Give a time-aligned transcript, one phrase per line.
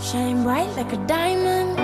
[0.00, 1.76] Shine bright like a diamond.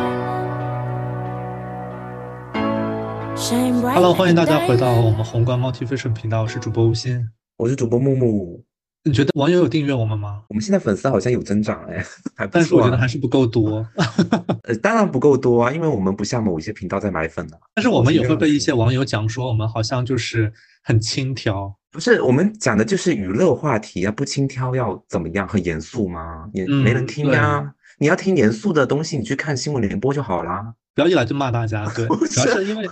[3.36, 7.28] Shine bright Hello，like 欢迎大家回到我们宏观 Motivation 频道，我是主播吴昕。
[7.58, 8.64] 我是主播木木。
[9.04, 10.42] 你觉得网友有订阅我们吗？
[10.48, 12.02] 我们现在粉丝好像有增长哎，
[12.34, 12.62] 还不错、啊。
[12.62, 13.86] 但是我觉得还是不够多。
[14.64, 17.58] 呃，当然不够多啊，因为我们不像某一些频道在买粉啊。
[17.74, 20.50] 但是我们也会被一些网友讲说，我们好像就是
[20.82, 21.74] 很轻佻。
[21.92, 25.46] 不是我们讲的就是娱乐话题啊，不轻佻要怎么样？
[25.46, 26.48] 很严肃吗？
[26.54, 27.72] 也嗯没人听啊。
[27.98, 30.74] 你要听严肃的东西，你去看新闻联播就好啦。
[30.94, 32.88] 不要一来就骂大家，对， 主要是因为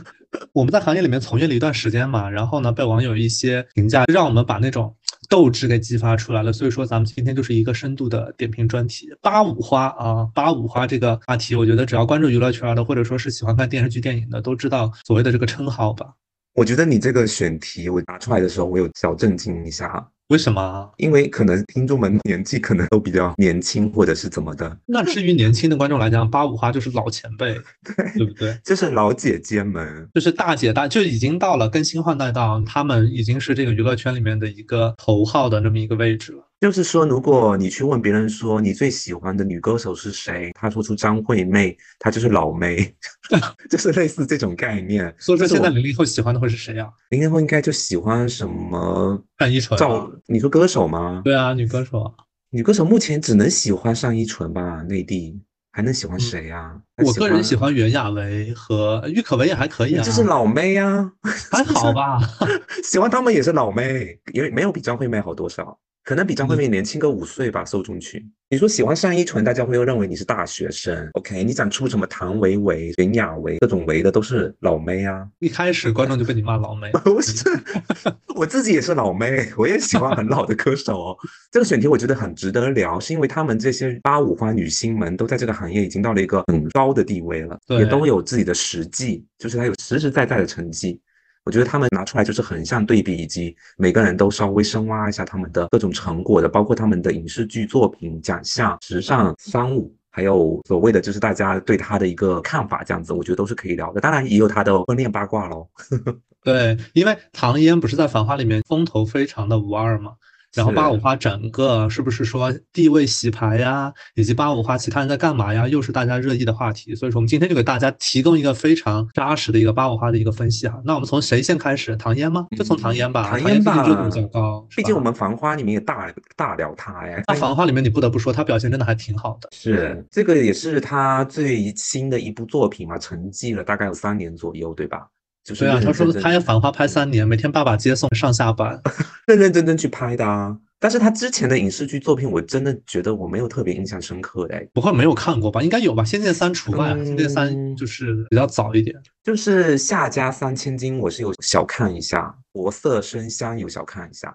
[0.53, 4.95] 我们在行业里面从业了一段时间嘛，然后呢，被网友一些评价，让我们把那种
[5.29, 6.53] 斗志给激发出来了。
[6.53, 9.09] 所以说，咱们今天就是一个深度的点评专题。
[9.23, 16.15] 八五花啊，八五花这个话题，我觉得只要关注娱乐圈的，或者说是喜欢看电视剧、电影的，都知道所谓的这个称号吧？
[16.55, 20.91] 我觉得你这个选题我拿出来的时候，我有小震惊一下，为什么啊？
[20.97, 27.55] 因为可能听众们年纪可能都比较年轻，或者是怎么的，那至于年轻的观众来讲，八五花就是老前辈，
[28.19, 28.59] 对不对？
[28.64, 30.09] 就是老姐姐们。
[30.12, 36.42] 就是大姐大就已经到了更新换代到，他们已经是这个娱乐圈里面的一个头号的那么一个位置了。
[36.60, 42.94] 就是说，如果你去问别人说你最喜欢的女歌手是谁，他说出张惠妹，她就是老妹，
[43.69, 45.14] 就是类似这种概念。
[45.19, 46.88] 所以说，现在零零后喜欢的会是谁啊？
[47.10, 50.10] 零零后应该就喜欢什么单依纯、赵啊。？
[50.27, 51.20] 你说歌手吗？
[51.25, 52.12] 对啊，女歌手啊。
[52.50, 55.38] 女歌手目前只能喜欢单依纯吧，内地
[55.72, 61.12] 还能喜欢谁呀、嗯我个人喜欢袁娅维和郁可唯也还可以啊，就是老妹呀、
[61.50, 62.20] 还好吧？
[62.84, 68.22] 喜欢他们也是老妹，因为没有比张惠妹好多少，可能比张惠妹年轻个五岁吧，受众群。
[68.50, 71.08] 你说喜欢单依纯，大家会认为你是大学生。
[71.14, 75.27] OK，你讲出什么唐维维、袁娅维各种维的都是老妹啊。
[75.38, 77.42] 一开始观众就被你骂老妹， 不是，
[78.36, 81.16] 我自己也是老妹，我也喜欢很老的歌手哦。
[81.50, 91.00] 这个选题我觉得很值得聊，是因为他们这些八五花女星们都在这个行业已经到了一个很高的地位了，对也都有自己的实际，就是她有实实在在的成绩。
[91.45, 104.00] 我觉得他们拿出来就是横向对比，以及每个人都稍微深挖一下他们的各种成果的，包括他们的影视剧作品、奖项、时尚、商务，还有所谓的就是大家对他的一个看法，这样子，我觉得都是可以聊的。
[104.00, 105.69] 当然也有他的婚恋八卦喽。
[106.43, 110.12] 对，因为唐嫣不是在《繁花》里面风头非常的无二嘛，
[110.54, 116.94] 然后是八五花整个是不是说地位洗牌呀，以及八五花其他人在干嘛呀，又是大家热议的话题。
[116.94, 120.81] 所以说，我们今天就给大家提供一个非常扎实的一个八五花的一个分析哈。
[120.84, 121.97] 那我们从谁先开始？
[121.97, 122.47] 唐嫣吗？
[122.56, 129.48] 就从唐嫣吧，唐嫣嫣吧毕竟热度比较高，毕竟我们《繁花》里面也大大聊她呀，那《繁花》里面你不得不说，她表现真的还挺好的。
[129.53, 135.06] 是这个也是她最新的一部作品嘛，沉寂了大概有三年左右，对吧？
[135.44, 138.81] 就是对啊，他说拍《繁花》拍三年，每天爸爸接送上下班。
[139.28, 140.56] 认认真真去拍的啊。
[140.81, 145.62] 但是他之前的影视剧作品，我真的觉得我没有特别印象深刻的哎，不会没有看过吧？
[145.62, 148.94] 应该有吧，《仙剑三》除外，啊，仙剑三》嗯就是比较早一点。
[149.22, 154.34] 就是夏家三千金，我是有小看一下，国色生香有小看一下。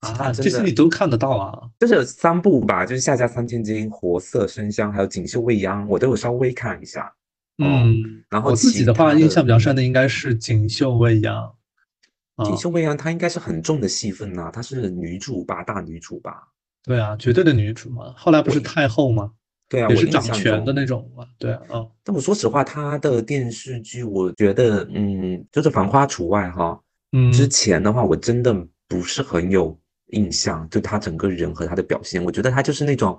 [0.00, 1.58] 啊，这些你都看得到啊。
[1.78, 7.10] 就是有三部吧，就是夏家三千金、活色生香，还有锦绣未央，我都有稍微看一下。
[7.60, 11.36] 哦嗯，然后我自己的话，印象比较深的应该是《锦绣未央》
[12.42, 16.48] 啊锦，绣未央她应该是很重的戏份呐、她是女主吧，大女主吧？
[16.82, 18.14] 对啊，绝对的女主嘛。
[18.16, 19.30] 后来不是太后吗？
[19.68, 21.24] 对啊，也是掌权的那种嘛。
[21.38, 26.80] 对啊，嗯但我说实话，她的电视剧，我觉得，嗯，就是《繁花》除外哈。
[27.12, 28.54] 嗯，之前的话，我真的
[28.88, 29.78] 不是很有
[30.08, 33.18] 印象，就她整个人和她的表现，我觉得她就是那种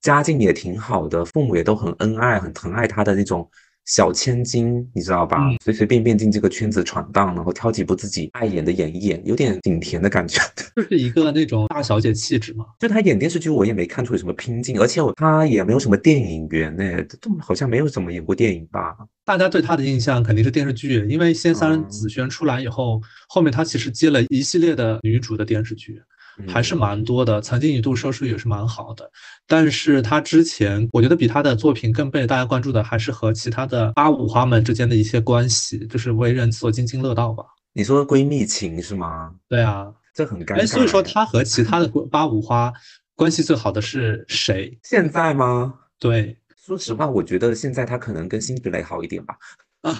[0.00, 3.48] 家境也挺好的，父母也都很恩爱、很疼爱她的那种
[3.86, 5.38] 小千金，你知道吧？
[5.48, 10.40] 嗯随随便便进这个圈子闯荡，然后挑几部自己爱演的演一演，有点景甜的感觉。
[10.76, 12.66] 就是一个那种大小姐气质嘛。
[12.78, 16.84] 就她演电视剧，我也没看出有什么拼劲，而且我她也没有什么电影缘呢，
[17.20, 18.96] 都好像没有怎么演过电影吧？
[19.24, 26.00] 大家对她的印象肯定是电视剧，因为《仙三嗯紫萱》出来以后，后面她其实接了一系列的女主的电视剧。
[26.48, 29.10] 还是嗯蛮多的，曾经一度收视率也是蛮好的。
[29.46, 37.44] 但是他之前，我觉得比他的作品更被大家关注的，还是和其他的八五花们之间的一些关系，就是为人所津津乐道吧。
[37.72, 39.32] 你说闺蜜情是吗？
[39.48, 40.60] 对啊，这很尴尬。
[40.62, 42.72] 哎，所以说他和其他的八五花
[43.14, 44.78] 关系最好的是谁？
[44.82, 45.74] 现在吗？
[45.98, 46.36] 对，
[46.66, 49.36] 说实话，我觉得现在她可能跟辛芷蕾好一点吧。
[49.82, 49.94] 啊，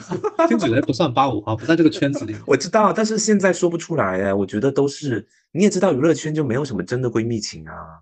[0.48, 2.34] 辛芷蕾不算八五花，不在这个圈子里。
[2.44, 4.34] 我知道，但是现在说不出来哎。
[4.34, 5.24] 我觉得都是
[5.56, 8.00] 你也知道，娱乐圈就没有什么真的闺蜜情啊。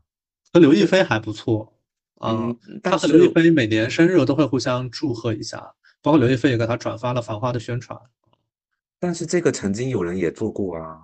[0.52, 1.72] 和刘亦菲还不错
[2.16, 7.98] 啊，嗯，他但是和刘亦菲每年生日都会互相祝贺一下，包括刘亦菲也给她转发了《繁花》的宣传。
[8.98, 10.98] 但是这个曾经有人也做过啊，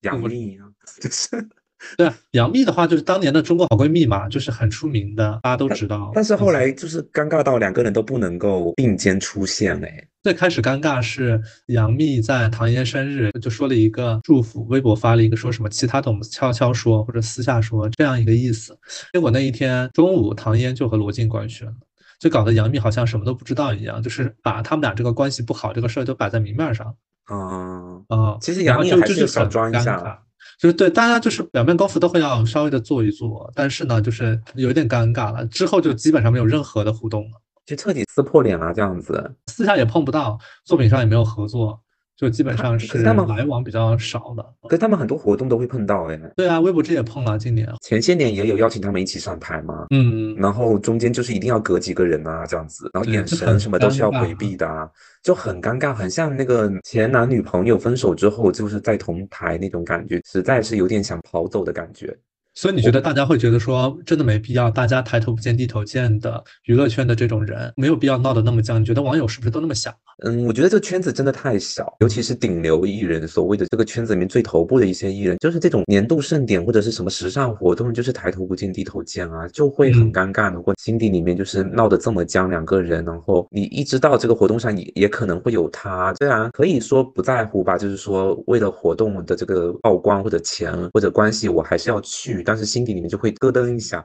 [0.00, 0.68] 杨我幂啊，
[1.00, 1.48] 就是
[1.96, 6.10] 对啊，杨幂的话就是当年的中国好闺蜜嘛，就是很出名的，大家都知道。
[6.14, 10.06] 但是后来就是尴尬到两个人都不能够并肩出现哎。
[10.22, 18.78] 最开始尴尬是杨幂在唐嫣生日就说了一个祝福，微博发了一个说什么其他的我们悄悄说或者私下说这样一个意思。
[19.14, 21.74] 结果那一天中午唐嫣就和罗晋官宣了，
[22.18, 26.94] 就搞得杨幂好像什么都不知道一样，就是把他们俩这个关系不好这个事儿都摆在明面上。
[27.32, 30.22] 嗯啊，其实杨幂还是少装一下。
[30.60, 35.46] 就是对大家就是表面功夫都会要稍微的做一做，但是呢，就是有点尴尬了。
[35.46, 39.34] 之后就基本上没有任何的互动了，就彻底撕破脸了这样子。
[39.46, 41.80] 私下也碰不到，作品上也没有合作，
[42.20, 44.44] 就基本上是他们来往比较少的。
[44.68, 46.20] 可他们很多活动都会碰到哎。
[46.36, 49.86] 对啊，微博这也碰了，今年前些年也有邀请他们一起上台嘛。
[49.88, 54.66] 嗯，然后中间就是一定要隔几个人啊这样子，然后眼神什么都是要回避的。
[54.66, 54.86] 啊。
[55.22, 62.14] 就很尴尬，很像那个前男女朋友分手之后，就是在同台那种感觉，实在是有点想跑走的感觉。
[62.60, 68.78] 所以你觉得大家会觉得说，真的没必要，大家抬头不见低头见的娱乐圈的这种人，没有必要闹得那么僵。
[68.78, 70.12] 你觉得网友是不是都那么想啊？
[70.26, 80.52] 嗯，我觉得这个圈子真的太小，尤其是顶流艺人，所谓的这个圈子里面最头部的一些艺人，就是这种年度盛典或者是什么时尚活动，就是抬头不见低头见啊，就会很尴尬。
[80.52, 93.30] 如果心底里面就是闹得这么僵，两个人，然后你一知道这个活动上也也可能会有他，虽然可以说不在乎吧，就是说为了活动的这个曝光或者钱或者关系，我还是要去，但是心底里面就会。
[93.40, 94.04] 咯噔一下，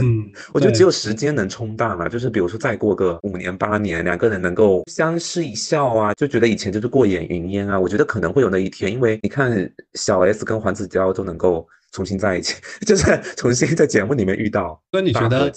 [0.00, 0.24] 嗯，
[0.54, 2.08] 我觉得只有时间能冲淡了。
[2.08, 7.78] 就是比如说再过个五年八年，两个人能够相视一笑啊，就觉得以前就是过眼云烟啊。
[7.78, 11.66] 我觉得可能会有那一天，因为你看小 S 跟黄子佼都能够
[11.96, 12.54] 重新在一起，
[12.84, 14.78] 就是重新在节目里面遇到。
[14.92, 15.50] 那你觉得？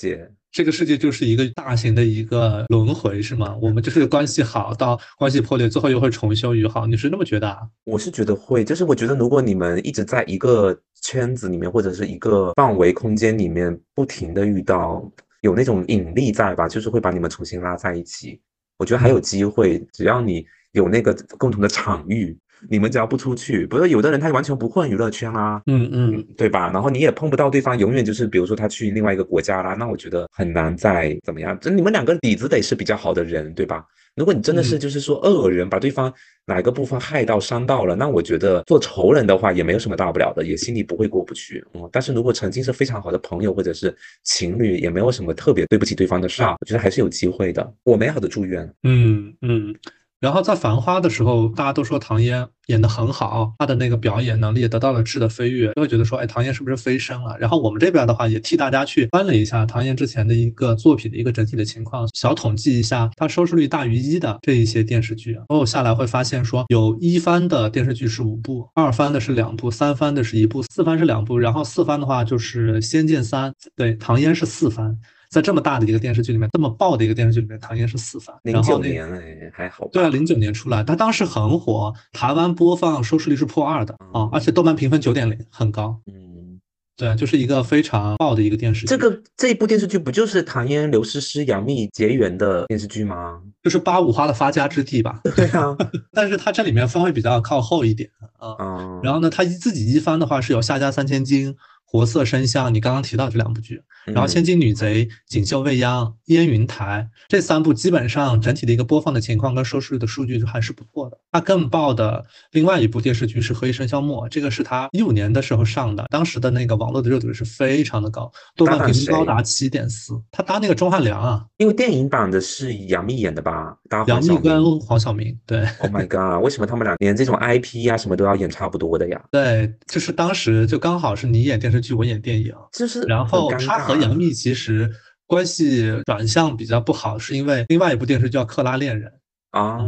[0.51, 3.55] 这个世界就是一个大型的一个轮回，是吗？
[3.61, 7.59] 我们就是关系好到关系破裂，最后又会重修于好，你是那么觉得啊？
[7.83, 15.03] 我是觉得会，就是我觉得如果你们一直在一个圈子里面或者是一个范围空间里面不停的遇到，
[15.41, 18.41] 有那种引力在吧，就是会把你们重新拉在一起。
[18.79, 22.35] 我觉得还有机会，只要你有那个共同的场域。
[22.67, 26.69] 你们只要不出去，不是有的人他完全不混娱乐圈啦，嗯嗯，对吧？
[26.73, 31.57] 然后你也碰不到对方，永远就是比如说他去另外一个国家啦，那我觉得很难再怎么样。
[31.59, 33.85] 就你们两个底子得是比较好的人，对吧？
[34.15, 36.11] 如果你真的是就是说恶人，把对方
[36.45, 41.63] 哪个部分害到伤到了，那我觉得做仇人的话也没有什么大不了的，也心里不会过不去。
[41.73, 47.73] 嗯，但是如果曾经是非常好的朋友或者是情侣，也没有什么特别对不起对方的事儿，我觉得还是有机会的。
[47.83, 48.69] 我美好的祝愿。
[48.83, 49.73] 嗯嗯。
[50.19, 57.37] 然后在《繁花》的时候，大家都说唐嫣演得很好，她的那个表演能力也得到了质的飞跃，就会觉得说，哎，唐嫣是不是飞升了？
[57.39, 74.97] 然后我们这边的话，也替大家去翻了一下唐嫣之前的一个作品的一个整体的情况，小统计一下，她收视率大于一的这一些电视剧，然后下来会发现说，有一番的电视剧是五部，二番的是两部，三番的是一部，四番是两部，然后四番的话就是《仙剑三》，对，唐嫣是四番。
[75.29, 78.35] 在这么大的一个电视剧里面，这么爆的一个电视剧里面，唐嫣是四番。
[78.43, 79.87] 零九年哎，还好。
[79.91, 86.01] 对啊，零九年出来，他当时很火，台湾播放收视率是破二的啊，而且豆瓣评分九点零，很高。
[86.07, 86.59] 嗯，
[86.97, 88.87] 对，就是一个非常爆的一个电视剧。
[88.87, 93.39] 这个这一部电视剧不就是唐嫣、刘诗诗、杨幂结缘的电视剧吗？
[93.61, 95.21] 就是八五花的发家之地吧。
[95.35, 95.77] 对啊，
[96.11, 98.09] 但是它这里面分会比较靠后一点
[98.39, 98.55] 啊。
[98.57, 98.99] 嗯。
[99.03, 101.55] 然后呢，它自己一番的话是有夏家三千金。
[101.91, 111.17] 活色生香，你刚刚提到这两部剧，然后《千金女贼》《锦绣未央》《烟云台》这三部，基本上整体的一个播放的情况跟收视率的数据就还是不错的。
[111.31, 120.13] 它更爆的另外一部电视剧是《何以笙箫默》，这个是他一五年的时候上的，当时的那个网络的热度是非常的高，豆瓣评分高达七点四。
[120.31, 123.75] 他搭那个钟汉良啊，因为电影版的是杨幂演的吧？
[124.05, 125.61] 杨幂跟黄晓明，对。
[125.79, 129.19] Oh my god，为什么他们俩连这种 IP 啊什么都要演差不多的呀？
[129.31, 131.78] 对，就是当时就刚好是你演电视。
[131.79, 134.89] 剧我演电影，就是然后他和杨幂其实
[135.25, 139.11] 关系转向比较不好，是因为另外一部电视剧叫《克拉恋人》
[139.59, 139.79] 啊。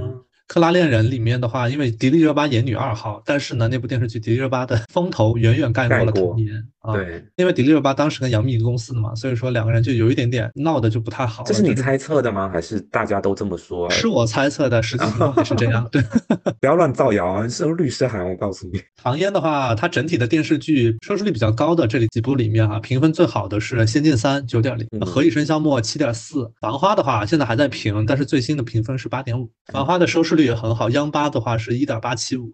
[0.48, 6.94] 克拉恋人里面的话，因为迪丽热巴演女二号，但是呢，那部电视剧迪丽热巴的风头远远盖过了唐嫣啊。
[6.94, 11.44] 对，因为迪丽热巴当时跟杨幂一个公司的嘛，所以说两个人就有一点点闹的就不太好。
[11.44, 12.50] 这是你猜测的吗？
[12.52, 13.90] 还是大家都这么说？
[13.90, 15.88] 是我猜测的，实际 情况也是这样。
[15.90, 16.02] 对，
[16.60, 17.48] 不要乱造谣啊！
[17.48, 18.82] 是律师函，我告诉你。
[19.02, 31.22] 唐嫣的话，她整体的电视剧收视率比较高的这里几部里面啊，评分最好的是《仙剑三》九点零，《何以笙箫默》七点四，《繁花》的话现在还在评，但是最新的评分是八点五，《繁花》的收视率也很好，央八。
[31.22, 32.52] 八的话是一点八七五，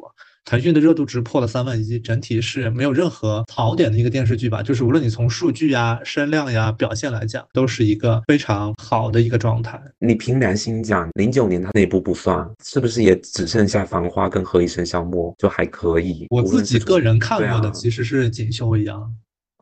[0.49, 4.63] 腾讯的热度值破了三万一，整体是没有任何槽点的一个电视剧吧。
[4.63, 9.77] 就是无论你从数据呀、声量呀、表现来讲，都是一个非常好的一个状态。
[9.99, 16.25] 你凭良心讲，零九年他那部不算，是不是也只剩下《繁花》跟《何以笙箫默》就还可以？
[16.29, 19.01] 我自己个人看过的其实是《锦绣未央》。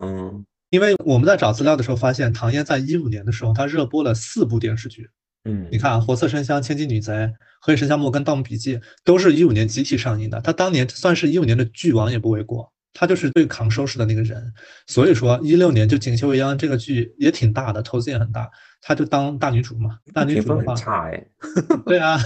[0.05, 5.09] 嗯因为我们在找资料的时候发现，唐嫣在一五年的时候，她热播了四部电视剧。
[5.45, 7.13] 嗯，你看啊，《活色生香》《千金女贼》
[7.61, 10.41] 《何以笙箫默》跟《盗墓笔记》都是一五年集体上映的。
[10.41, 14.51] 他当年算是一五年的剧王也不为过，他就是最扛收视的那个人。
[14.87, 18.49] 所以说，一六年就《锦绣未央》这个剧也挺大的，投资也很大，
[18.81, 19.99] 她就当大女主嘛。
[20.13, 21.25] 大女主的话，很差哎。
[21.85, 22.19] 对啊，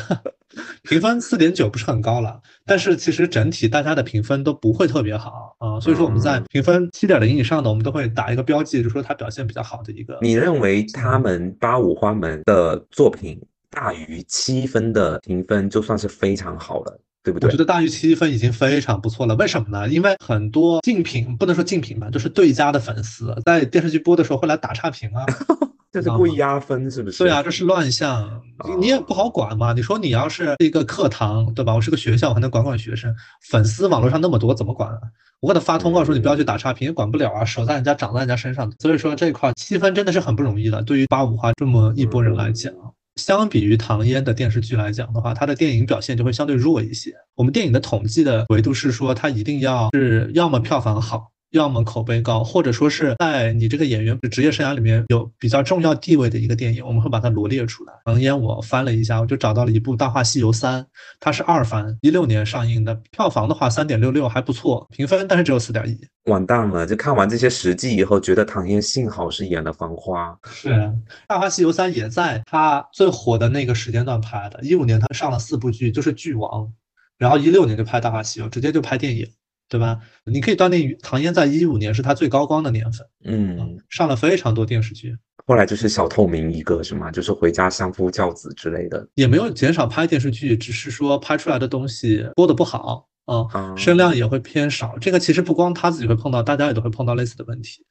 [0.83, 10.17] 评分四点九不是很高了，但是其实整体大家的评分都不会特别好啊，所以说我们在嗯评分七点零以上的，我们都会打一个标记，就说它表现比较好的一个。
[10.21, 13.39] 你认为他们八五花门的作品
[13.69, 17.57] 大于七分的评分，就算是非常好了，对不对我觉？
[17.57, 19.35] 得大于七分已经非常不错了。
[19.35, 19.87] 为什么呢？
[19.87, 25.25] 因为很多竞品不能说竞品吧，就是对家的粉丝在电视剧播的时候会来打差评啊。
[25.91, 27.23] 这是故意压分，是不是？
[27.23, 29.73] 对啊，这是乱象，你你也不好管嘛。
[29.73, 31.73] 你说你要是一个课堂，对吧？
[31.73, 33.15] 我是个学校，我还能管管学生。
[33.49, 34.99] 粉丝网络上那么多，怎么管啊？
[35.39, 38.71] 我给他发通告说你不要去打差评，也管不了啊，手在人家长在人家身上。
[38.79, 42.71] 所以说这一块七分真的是很不容易的，对于八五花这么一波人来讲。
[43.15, 47.13] 相比于唐嫣的电视剧来讲的话，她的电影表现就会相对弱一些。
[47.35, 57.93] 我们电影的统计的维度是说，它一定要是要么票房好，要么口碑高，或者说是在你这个演员职业生涯里面有比较重要地位的一个电影，我们会把它罗列出来。
[58.05, 60.81] 唐嫣我翻了一下，我就找到了一部《大话西游三》，
[61.19, 65.99] 它是二番，一六年上映的，票房的话三点六六还不错，评分但是只有四点一。
[66.29, 66.85] 完蛋了！
[66.85, 70.37] 就看完这些实际以后，觉得唐嫣幸好是演了《繁花》。
[70.51, 70.69] 是，
[71.27, 76.71] 《大话西游三》也在它最火的那个时间段拍的，一五年它上了四部剧，就是剧王，
[77.17, 79.27] 然后一六年就拍《大话西游》，直接就拍电影，
[79.69, 79.99] 对吧？
[80.25, 87.11] 你可以断定唐嫣在一五年是她最高光的年份，嗯，上了非常多电视剧，后来就是小透明一个是吗？
[87.11, 89.07] 就是回家相夫教子之类的。
[89.13, 94.97] 也没有减少拍电视剧，只是说拍出来的东西播的不好啊，啊声量也会偏少。
[94.99, 97.85] 这个其实不光他自己会碰到，大家也都会碰到类似的问题。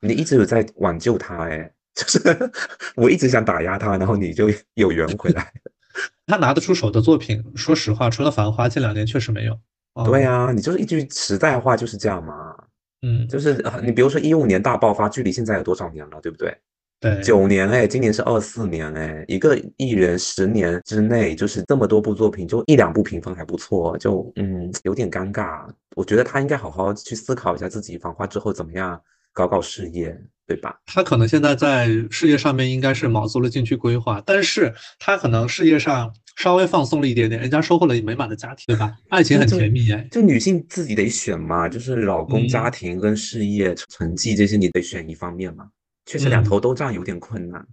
[0.00, 2.20] 你一直有在挽救他哎，就是
[2.94, 5.52] 我一直想打压他，然后你就有缘回来。
[6.26, 9.58] 他拿得出手的作品，说实话，除了《繁花》，近两年确实没有。
[9.94, 12.54] 啊对呀、你就是一句实在话就是这样嘛。
[13.02, 16.56] 嗯，就是呃你比如说一五年大爆发，距离现在有多少年了，对不对？
[17.00, 25.66] 对，九年哎，今年是二四年哎，一个艺人十年之内就是这么多部作品，就一两部评分还不错，就嗯有点尴尬。
[25.96, 28.98] 我觉得他应该好好去思考一下自己繁花之后怎么样
[29.34, 30.74] 搞搞事业，对吧？
[30.86, 38.96] 他可能现在在事业上面应该是卯足了劲去规划，但是他可能事业上稍微放松了一点点，人家收获了美满的家庭，对吧？
[39.08, 40.06] 爱情很甜蜜哎。
[40.10, 45.68] 就女性自己得选嘛，就是老公、嗯家庭跟事业成绩这些，你得选一方面嘛。
[46.06, 47.66] 确实两嗯头都占有点困难，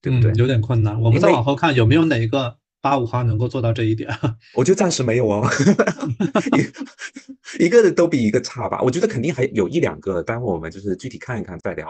[0.00, 0.32] 对不对？
[0.32, 0.98] 嗯，有点困难。
[1.00, 4.08] 我们再往后看有没有哪一个八五花能够做到这一点？
[4.54, 5.46] 我觉得暂时没有哦，
[7.58, 8.80] 一 一个都比一个差吧。
[8.82, 11.88] 我觉得肯定还有一两个，待会我们就是具体看一看再聊。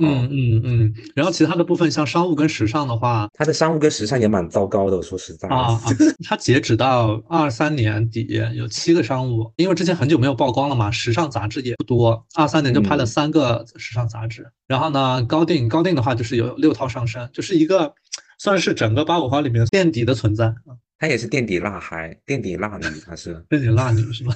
[0.00, 0.94] 嗯嗯嗯。
[1.14, 5.54] 然后其他的部分像商务跟时尚的话，它的商务跟时尚也蛮糟糕的，我说实在的。
[5.54, 5.80] 啊啊，
[6.26, 14.46] 它截止到二三年底有七个商务，因为之前很久没有曝光了嘛，时尚杂志也不多，二三年就拍了嗯三个时尚杂志。
[14.66, 17.94] 然后呢，高定高定的话就是有六套上身，就是一个
[18.38, 24.34] 算是整个八五花里面垫底的存在啊，她也是垫底辣孩，垫底辣女，他是 垫底辣女是吧？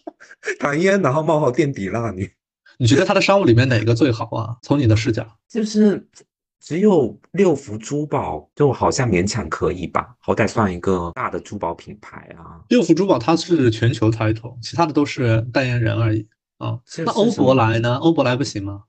[0.60, 2.30] 唐嫣，然后冒号垫底辣女，
[2.82, 4.56] 你觉得它的商务里面哪个最好啊？
[4.60, 6.04] 从你的视角，就是
[6.58, 12.58] 只有六福珠宝，就好像勉强可以吧，好歹算一个大的珠宝品牌啊。
[12.70, 16.26] 六福珠宝它是全球 title，其他的都是代言人而已
[16.58, 16.80] 啊。
[17.06, 17.98] 那欧珀莱呢？
[17.98, 18.82] 欧珀莱不行吗？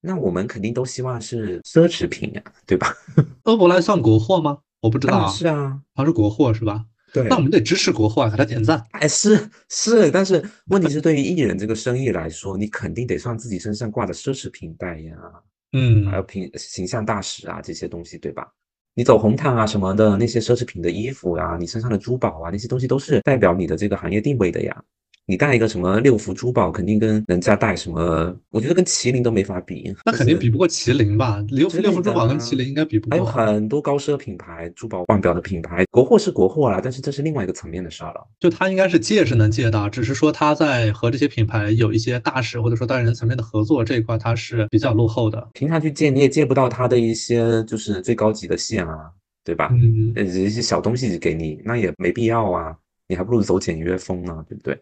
[0.00, 2.94] 那我们肯定都希望是奢侈品呀、对吧？
[3.42, 4.58] 欧珀莱算国货吗？
[4.80, 6.84] 我不知道啊，是啊，它是国货是吧？
[7.14, 8.84] 对那我们得支持国货啊，给他点赞。
[8.90, 9.38] 哎，是
[9.70, 15.30] 是，但是问题是，对于艺人这个生意来说，你肯定得算自己身上挂的奢侈品代言啊，
[15.72, 18.52] 嗯还有品形象大使啊这些东西，对吧？
[18.96, 24.84] 你走红毯啊什么的，那些奢侈品的衣服啊，你身上的珠宝啊，那些东西都是代表你的这个行业定位的呀。
[25.26, 29.94] 你带一个什么六福珠宝，肯定跟人家带什么，我觉得跟麒麟都没法比。
[30.04, 31.42] 那肯定比不过麒麟吧？
[31.48, 33.24] 六福六福珠宝跟麒麟应该比不还有。
[33.24, 38.26] 很多高奢品牌、珠宝腕表的品牌，国货是国货啦，但是这是另外一个层面的事儿了。
[38.38, 45.48] 就他应该是借是能借到，只是说他在和这些品牌有一些大使或者说代言人层面的合作这一块，他是比较落后的。
[45.54, 49.10] 平常去借你也借不到它的一些就是最高级的线啊，
[49.42, 49.70] 对吧？
[49.72, 52.76] 嗯，呃，一些小东西给你，那也没必要啊，
[53.08, 54.78] 你还不如走简约风呢，对不对？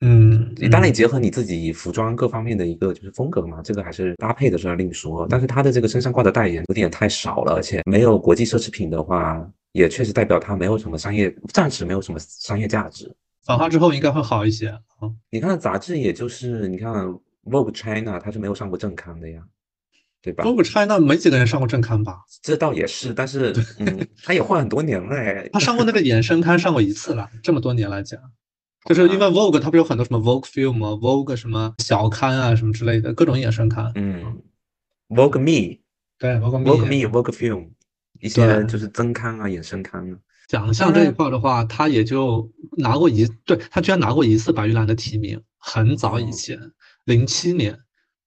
[0.00, 5.26] 嗯，当然结合你自己服装各方面的一个就是风格嘛，这个还是搭配的时候另说。
[5.28, 13.12] 但是他的这个身上挂的代言有点太少了，而且没有国际奢侈品的话，也确实代表他没有什么商业，暂时没有什么商业价值。
[13.44, 14.78] 反化之后应该会好一些啊。
[15.30, 16.92] 你看杂志，也就是你看
[17.44, 19.42] Vogue China，它是没有上过正刊的呀，
[20.22, 22.18] 对吧？Vogue China 没几个人上过正刊吧？
[22.42, 25.48] 这倒也是，但是嗯，他也换很多年了哎。
[25.52, 28.20] 他上过那个衍生刊上过一次了，这么多年来讲，
[28.88, 33.92] 就是因为 Vogue 它不是有很多什么 Vogue Film 啊、Vogue 什么小刊啊什么之类的各种衍生刊。
[33.96, 34.40] 嗯
[35.08, 35.78] ，Vogue Me、
[36.18, 37.68] 对，Vogue Vogue Me，Vogue Film
[38.20, 40.16] 一些就是增刊啊、衍生刊啊。
[40.48, 46.58] 奖项这一块的话，他也就拿过一，对他居然拿过一次白玉兰的提名，很早以前，
[47.04, 47.78] 零七年，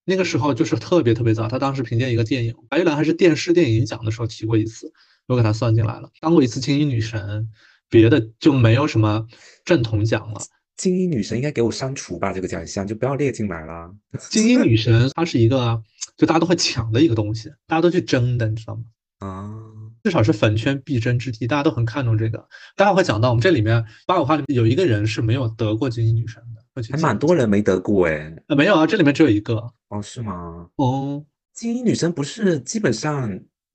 [0.05, 1.47] 那个时候就是特别特别早。
[1.47, 4.93] 他当时凭借一个电影，白玉兰还是电视电影奖的时候提过一次，
[5.25, 7.49] 又给他算进来了，当过一次金鹰女神，
[7.89, 9.25] 别的就没有什么
[9.65, 10.41] 正统奖了。
[10.77, 13.93] 精英女神应该给我删除吧，这个奖项就不要列进来了。
[14.31, 15.79] 精英女神它是一个
[16.17, 18.83] 就大家都会抢的一个东西，大家都去争的，你知道吗？
[19.19, 19.53] 啊，
[20.03, 22.47] 至少是粉圈必争之地，大家都很看重这个。
[22.75, 28.33] 待会会讲到，我们这里面八五花里面有一个人是没有得过精英女神的，还蛮多人没得过哎。
[28.47, 30.67] 呃，没有啊，这里面只有一个哦，是吗？
[30.77, 33.29] 哦，精英女神不是基本上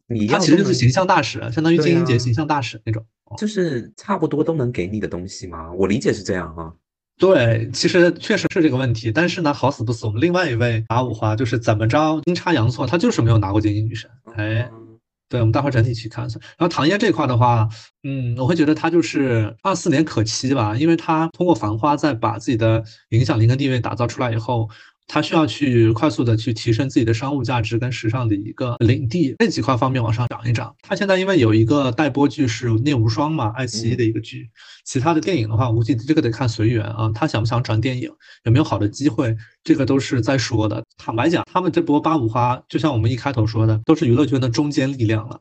[0.08, 3.06] 你要都能他其实就是形象大使，相当于精英节啊形象大使那种。
[3.26, 5.72] 哦就是差不多都能给你的东西吗？
[5.72, 6.72] 我理解是这样啊。
[7.18, 14.10] 对，其实确实是这个问题，但是呢，好死不死，我们另外一位打五花就是怎么着阴差阳错，他就是没有拿过精英女神。
[14.34, 14.98] 哎，嗯，
[15.30, 16.28] 对，我们待会儿整体去看。
[16.28, 17.66] 然后唐嫣这块的话，
[18.02, 24.68] 嗯，我会觉得她就是二四年可期吧，因为她通过《繁花》再把自己的影响力跟地位打造出来以后，
[25.06, 30.74] 她需要去快速的去提升自己的商务价值跟时尚的一个领地，这几块方面往上涨一涨。
[30.82, 34.50] 他现在因为有一个待播剧是《聂无双》嘛，爱奇艺的一个剧，
[34.84, 38.10] 其他的电影的话，我估计这个得看随缘啊，他想不想转电影，
[38.44, 40.84] 有没有好的机会，这个都是在说的。
[40.98, 45.40] 坦白讲，他们这波八五花，就像我们一开头说的，都是娱乐圈的中坚力量了。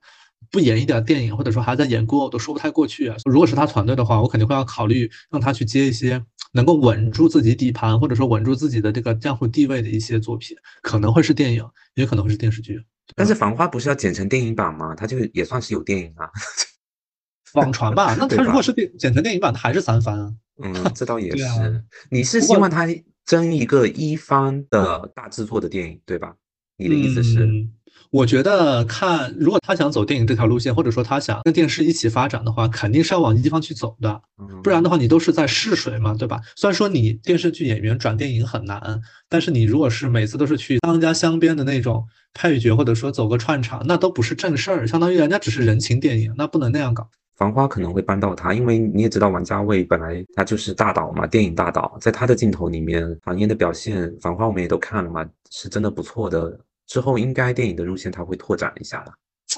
[0.51, 3.15] 不演一点电影，或者说还在演过，我都说不太过去啊。
[3.25, 6.23] 如果是他团队的话，我肯定会要考虑让他去接一些
[6.53, 12.81] 能够稳住自己底盘，或者说稳住自己的这个江湖地位的一些作品，可能会是电影，也可能会是电视剧。
[13.15, 14.95] 但是《繁花》不是要剪成电影版吗？
[14.95, 16.29] 它就也算是有电影啊。
[17.53, 20.33] 网传吧，那 他如果是电剪成电影版，他还是三番啊。
[20.61, 21.43] 嗯， 这倒也是。
[21.43, 22.85] 啊你是希望他
[23.25, 26.35] 争一个一番的大制作的电影，对吧？
[26.77, 27.46] 你的意思是？
[27.46, 27.72] 嗯，
[28.15, 34.21] 我觉得看，如果他想走电影这条路线，或者说他想跟电视一起发展的话，肯定是要往一方去走的。
[34.39, 36.39] 嗯不然的话，你都是在试水嘛，对吧？
[36.55, 47.09] 虽然说你电视剧演员转电影很难，但是你如果是每次都是去当家镶边的那种配角，或者说走个串场，那都不是正事儿，相当于人家只是人情电影，那不能那样搞。
[47.35, 56.57] 繁花可能会帮到他，因为你也知道王家卫本来他就是大导嘛，电影大导，在他的镜头里面，唐嫣的表现，繁花我们也都看了嘛，是真的不错的。
[56.87, 59.11] 之后应该电影的路线他会拓展一下的。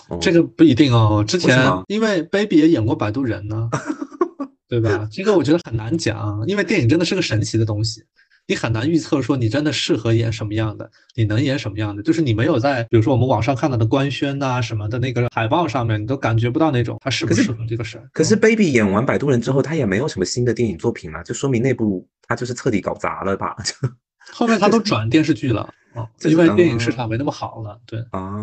[0.09, 3.69] 哦这个不一定哦，之前为因为 Baby 也演过摆渡人呢，
[4.67, 5.07] 对吧？
[5.11, 8.03] 这个我觉得很难讲，因为电影真的是个神奇的东西，
[8.47, 18.07] 你很难预测说你真的适合演什么样的，你能演什么样的，就是你没有在比如说我们网上看到的官宣呐、什么的那个海报上面，你都感觉不到那种他适不适合这个事儿。
[18.13, 23.55] 可是嗯 Baby 演完《摆渡人》之后，他也没有什么新的电影作品了，就说明那部他就是彻底搞砸了吧？
[23.63, 23.73] 就
[24.33, 27.79] 后面他都转电视剧了啊，这是因为电影市嗯场没那么好了。
[27.85, 28.33] 对，啊，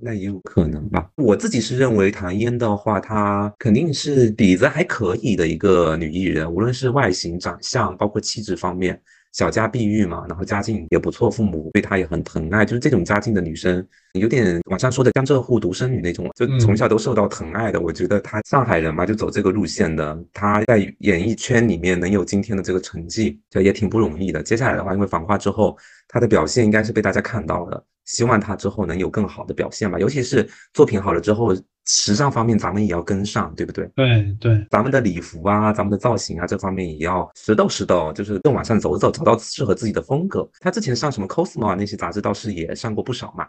[0.00, 1.10] 那也有可能吧。
[1.16, 9.00] 我自己是认为唐嫣的话，她肯定是底子还可以的一个女艺人，无论是外形、长相，包括气质方面，
[9.34, 17.80] 小家碧玉嘛，然后家境也不错，父母对她也很疼爱，就是这种家境的女生，有点网上说的江浙沪独生女那种，就嗯从小都受到疼爱的。
[17.80, 24.40] 我觉得她上海人嘛，就走这个路线的，她在演艺圈里面能有今天的这个成绩，就也挺不容易的。
[24.40, 27.84] 接下来的话，因为《繁花》之后，她的表现应该是被大家看到的。
[28.04, 31.52] 希望她之后能有更好的表现吧，尤其是作品好了之后，
[31.86, 33.86] 时尚方面咱们也要跟上，对不对？
[33.94, 40.48] 对对，咱们的礼服啊，咱们的造型啊，这方面也要拾掇拾掇，就是更往上走走，找到适合自己的风格。
[40.60, 43.46] 他之前上什么 Cosmo 啊那些杂志倒是也上过不少嘛。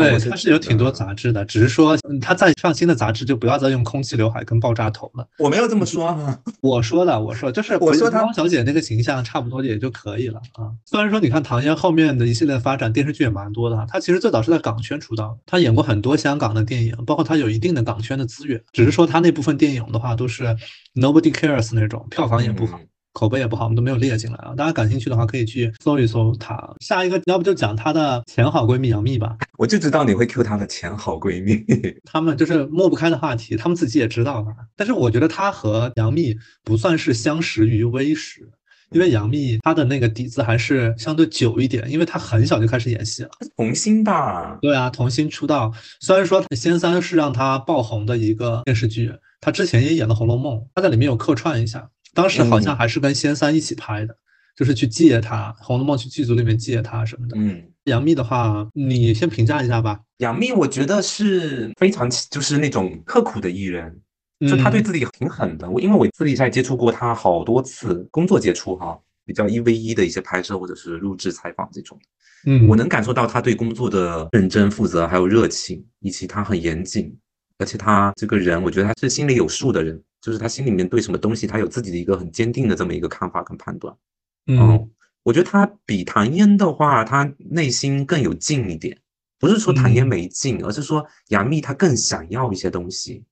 [0.00, 5.26] 对，我它是有挺多杂志的，只是说嗯它再上新的杂志就不要再用空气刘海跟爆炸头了。
[5.38, 6.38] 我没有这么说啊。
[6.60, 10.70] 我说的，我说就是我说她汪小姐那个形象差不多也就可以了啊。
[10.84, 20.44] 虽然说你看唐嫣后面的一系列发展，电视剧也蛮多的啊，她其实最早是在港圈出道，她演过很多香港的电影，包括她有一定的港圈的资源，只是说她那部分电影的话都是
[20.94, 22.78] nobody cares 那种，票房也不好。
[22.78, 24.52] 嗯口碑也不好，我们都没有列进来啊。
[24.54, 26.54] 大家感兴趣的话，可以去搜一搜她。
[26.80, 29.34] 下一个，要不就讲她的前好闺蜜杨幂吧。
[29.56, 31.64] 我就知道你会 Q 她的前好闺蜜。
[32.04, 34.52] 他们就是抹不开的话题，他们自己也知道吧。
[34.76, 38.46] 但是我觉得她和杨幂不算是相识于微时，
[38.90, 43.30] 因为杨幂她的那个底子还是相对久一点，因为她很小就开始演戏了。
[43.56, 44.58] 童星吧？
[44.60, 45.72] 对啊，童星出道。
[46.00, 54.16] 虽然说《仙三》是让她爆红的一个电视剧，她之前也演了《红楼梦》，她在里面有客串一下，当时好像还是跟仙三一起拍的，
[54.56, 57.36] 就是去借他《红楼梦》去剧组里面借他什么的。
[57.38, 57.62] 嗯。
[57.84, 60.00] 杨幂的话，你先评价一下吧。
[60.16, 64.00] 杨幂，我觉得是非常就是那种刻苦的艺人，
[64.40, 65.70] 就她对自己挺狠的。
[65.70, 71.96] 我因为我私底下接触过她好多次，工作接触哈，比较一 v 一的一些拍摄或者是录制采访这种。
[72.44, 77.16] 嗯，我能感受到他对工作的认真负责，还有热情，以及他很严谨，
[77.58, 83.94] 而且他这个人，我觉得他是心里有数的人，就是他心里面对什么东西，他有自己的一个很坚定的这么一个看法跟判断。
[84.48, 84.90] 嗯。
[85.22, 88.96] 我觉得他比唐嫣的话，他内心更有劲一点。
[89.38, 93.24] 不是说唐嫣没劲，而是说杨幂她更想要一些东西，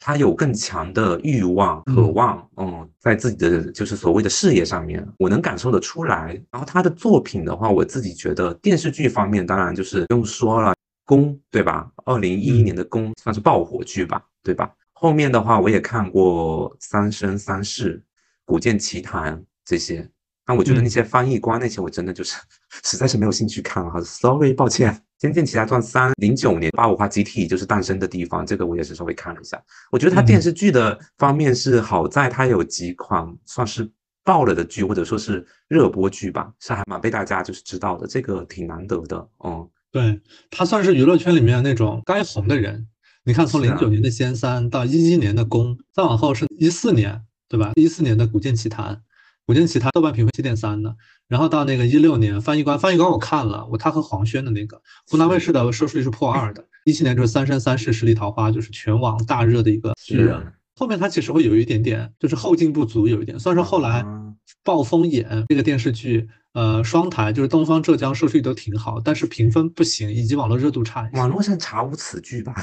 [0.00, 2.48] 她有更强的欲望、渴望。
[2.56, 6.34] 嗯，在自己的就是所谓的事业上面，我能感受得出来。
[6.50, 10.72] 然后她的作品的话，我自己觉得电视剧方面，当然就是不用说了，
[11.04, 11.88] 《宫》对吧？
[12.04, 14.68] 二零一一年的《宫》算是爆火剧吧，对吧？
[14.98, 17.96] 后面的话，我也看过《三生三世》
[18.46, 20.08] 《古剑奇谭》这些。
[20.42, 22.40] 但我觉得那些翻译官那些，我真的就是
[22.82, 24.90] 实在是没有兴趣看了哈，sorry，抱歉。
[25.18, 29.62] 《仙剑奇侠传三》零九年八五花集体就是诞生的地方，这个我也是稍微看了一下。
[29.90, 33.86] 我觉得它电视剧的方面是好在它有几款算是
[34.24, 39.28] 爆了的剧，或者说是热播剧吧，是还蛮被大家就是知道的，这个挺难得的。
[39.44, 42.86] 嗯，对，他算是娱乐圈里面那种该红的人。
[43.28, 47.72] 你看，从零九年的《仙三》到一一年的《宫》，再往后是一四年，对吧？
[47.74, 48.94] 一四年的《古剑奇谭》。
[49.44, 50.94] 《古剑奇谭》豆瓣评分七点三的，
[51.26, 56.64] 然后到那个一六年翻译官，翻译官我看了，我他和黄轩的那个湖南卫视的收视率是破二的。
[56.84, 60.40] 一七年就是《三生三世十里桃花》，就是全网大热的一个剧人。
[60.76, 63.36] 后面它其实会有一点点，就是后劲不足，有一点。
[63.40, 64.04] 虽然说后来
[64.62, 71.06] 《暴风眼》这个电视剧，呃，双台就是东方浙江收视率都挺好，但是评分不行，以及网络热度差。
[71.12, 72.54] 网络上查无此剧吧？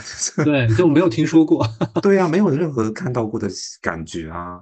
[0.44, 1.70] 对，就没有听说过。
[2.02, 3.48] 对呀，没有任何看到过的
[3.84, 4.62] 感觉啊。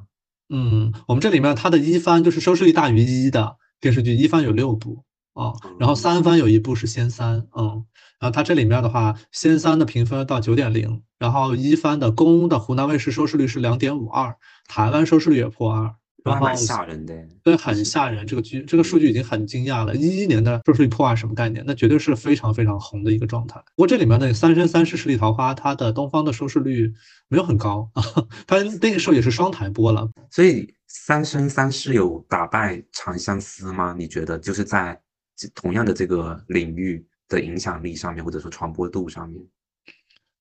[0.50, 7.86] 嗯，我们这里面它的一番就是收视率大于一的电视剧，一番有六部啊，然后三番有一部是仙三，嗯，
[8.20, 14.36] 然后它这里面的话，仙三的评分到九点零，然后一番的公的湖南卫视收视率是两点五二，
[14.68, 15.96] 台湾收视率也破二。
[16.24, 18.26] 蛮吓人的，对，很吓人。
[18.28, 19.96] 这个剧，这个数据已经很惊讶了。
[19.96, 21.64] 一一年的收视率破二什么概念？
[21.66, 23.60] 那绝对是非常非常红的一个状态。
[23.76, 26.94] 不过这里面的《三生三世十里桃花》，它的东方的收视率
[27.28, 28.04] 没有很高啊。
[28.46, 33.96] 它那个时候也是双台播了，所以《三生三世》有打败《长相思》吗？
[33.98, 35.00] 你觉得就是在
[35.56, 39.44] 同样的这个领域的影响力上面，或者说传播度上面？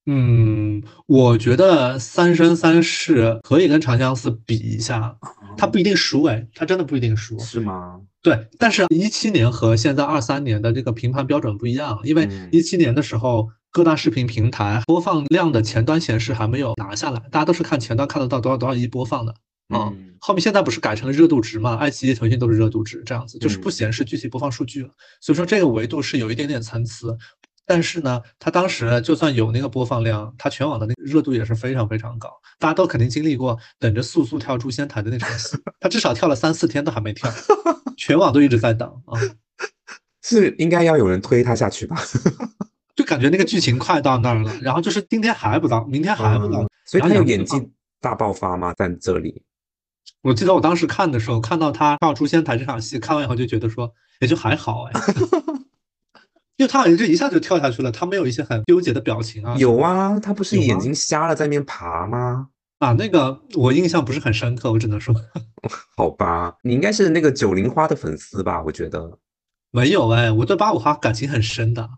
[0.07, 5.17] 嗯，我觉得《三生三世》可以跟《长相思》比一下，
[5.57, 8.01] 它不一定输哎，它真的不一定输，是吗？
[8.23, 19.35] 对，但是一七年和现在二三年的这个评判标准不一样，因为一七年的时候各大视频平台播放量的前端显示还没有拿下来，大家都是看前端看得到多少多少亿播放的，
[19.75, 21.77] 嗯，后面现在不是改成了热度值嘛？
[21.77, 27.17] 爱奇艺、腾讯都是热度值，这样子就是不显示具体播放数据了，所以说这个维度是有一点点参差。
[27.71, 32.29] 但是呢，他当时就算有那个播放量，他全网的那个热度也是非常非常高，
[32.59, 37.31] 大家都肯定经历过等着速速跳诛仙台的那场戏，他至少跳了三四天都还没跳，
[37.97, 39.15] 全网都一直在等啊，
[40.21, 41.97] 是应该要有人推他下去吧？
[42.97, 48.75] 就感觉那个剧情快到那儿了，然后就是今天还不到，明天还不到，所以他有演技大爆发吗？
[48.75, 49.45] 在这里，
[50.23, 55.01] 我记得我当时看的时候，看到他跳诛仙台这场戏，看完以后就觉得说也就还好哎。
[56.61, 59.57] 因为他好像就一下就跳下去了，他没有一些很纠结的表情啊。
[59.57, 62.49] 有啊，他不是眼睛瞎了在那边爬吗？
[62.81, 65.15] 啊，那个我印象不是很深刻，我只能说。
[65.97, 68.63] 好吧，你应该是那个九零花的粉丝吧？
[68.63, 69.19] 我觉得
[69.71, 71.89] 没有哎，我对八五花感情很深的，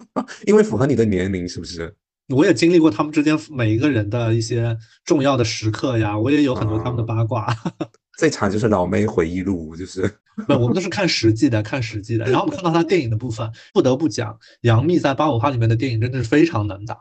[0.44, 1.96] 因为符合你的年龄，是不是？
[2.28, 7.56] 我也经历过他们之间每一个人的一些重要的时刻呀，我也有很多他们的八卦。
[8.20, 10.02] 这场就是老妹回忆录，就是。
[10.46, 12.24] 不，我们都是看实际的，看实际的。
[12.24, 16.96] 然后我们看到他电影的部分，不得不讲，杨幂在八五花里面的电影真的是非常能打，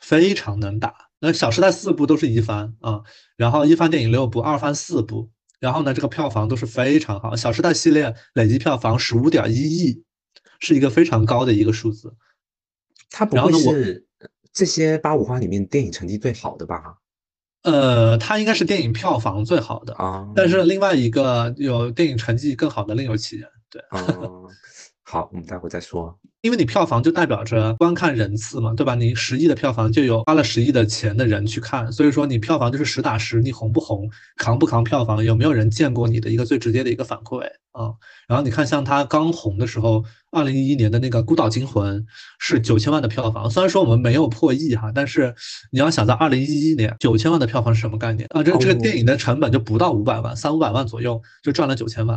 [0.00, 0.94] 非常能打。
[1.18, 3.02] 那《小时代》四部都是一番啊，
[3.36, 10.02] 然后一番电影六部，二番四部，然后呢，这个票房都是非常好，《小时代》系列累计票房十五点一亿，
[10.60, 12.14] 是一个非常高的一个数字。
[13.10, 14.06] 它不会是
[14.52, 16.99] 这些八五花里面电影成绩最好的吧？
[17.62, 23.82] 呃，它应该是电影票房最好的啊，但是另外一个有电影成绩更好的另有其人，对。
[25.10, 26.16] 好，我们待会再说。
[26.42, 28.94] 因为你票房就代表着观看人次嘛，对吧？
[28.94, 37.40] 你十亿的票房就有花了十亿的钱的人去看，所以说你票房就是实打实，你红不红，扛不扛票房，有没有人见过你的一个最直接的一个反馈
[37.72, 37.90] 啊。
[38.28, 42.00] 然后你看，像他刚红的时候，二零一一年的那个《孤岛惊魂》
[42.38, 45.34] 是九千万的票房，虽然说我们没有破亿哈，但是
[45.72, 48.44] 你要想在二零一一年九千万的票房是什么概念啊？
[48.44, 52.16] 这这个电影的成本就不到五百万，三五百万左右就赚了九千万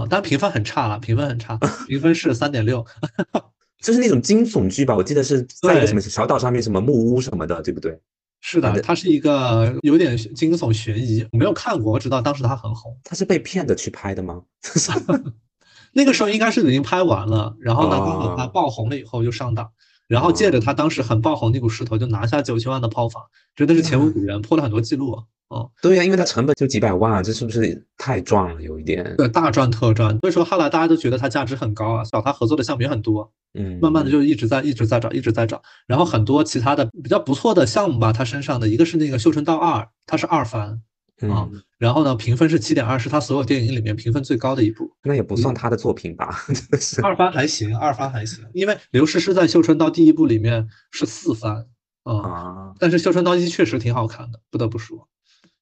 [0.00, 0.06] 啊！
[0.08, 2.84] 但评分很差了，评分很差， 评分是三点六。
[3.82, 7.98] 就是那种惊悚剧吧，我记得是在一个什么小岛上面，什么木屋什么的，对不对？
[8.40, 12.96] 是的，它是一个有点惊悚悬疑，我没有看过，我知道当时它很红。
[13.04, 14.42] 它是被骗的去拍的吗？
[15.92, 19.70] 那个时候应该是已经拍完了，然后呢，刚好它爆红了以后就上档，
[20.08, 23.22] 然后借着他当时很爆红那股势头，就拿下九千万的票房，
[23.54, 25.22] 真的是前无古人，破了很多记录。
[25.48, 28.60] 哦，对呀，因为它成本就几百万，这是不是太赚了？
[28.60, 30.18] 有一点，对，大赚特赚。
[30.18, 35.62] 所以说后来大家都觉得它价值很高啊，找他合作的项目也很多，嗯，慢慢的就一直在一直在找，一直在找。
[35.86, 40.82] 然后很多其他的比较不错的项目吧，他身上的一个是那个《绣春刀二》，它是二番
[41.30, 41.48] 啊，
[41.78, 44.90] 然后呢评分是七点二，是他所有电影里面评分最高的一部。
[45.02, 46.44] 那也不算他的作品吧？
[47.02, 51.66] 二番还行，二番还行，因为刘诗诗在《绣春刀》第一部里面是四番
[52.02, 55.08] 啊，但是《绣春刀一》确实挺好看的，不得不说。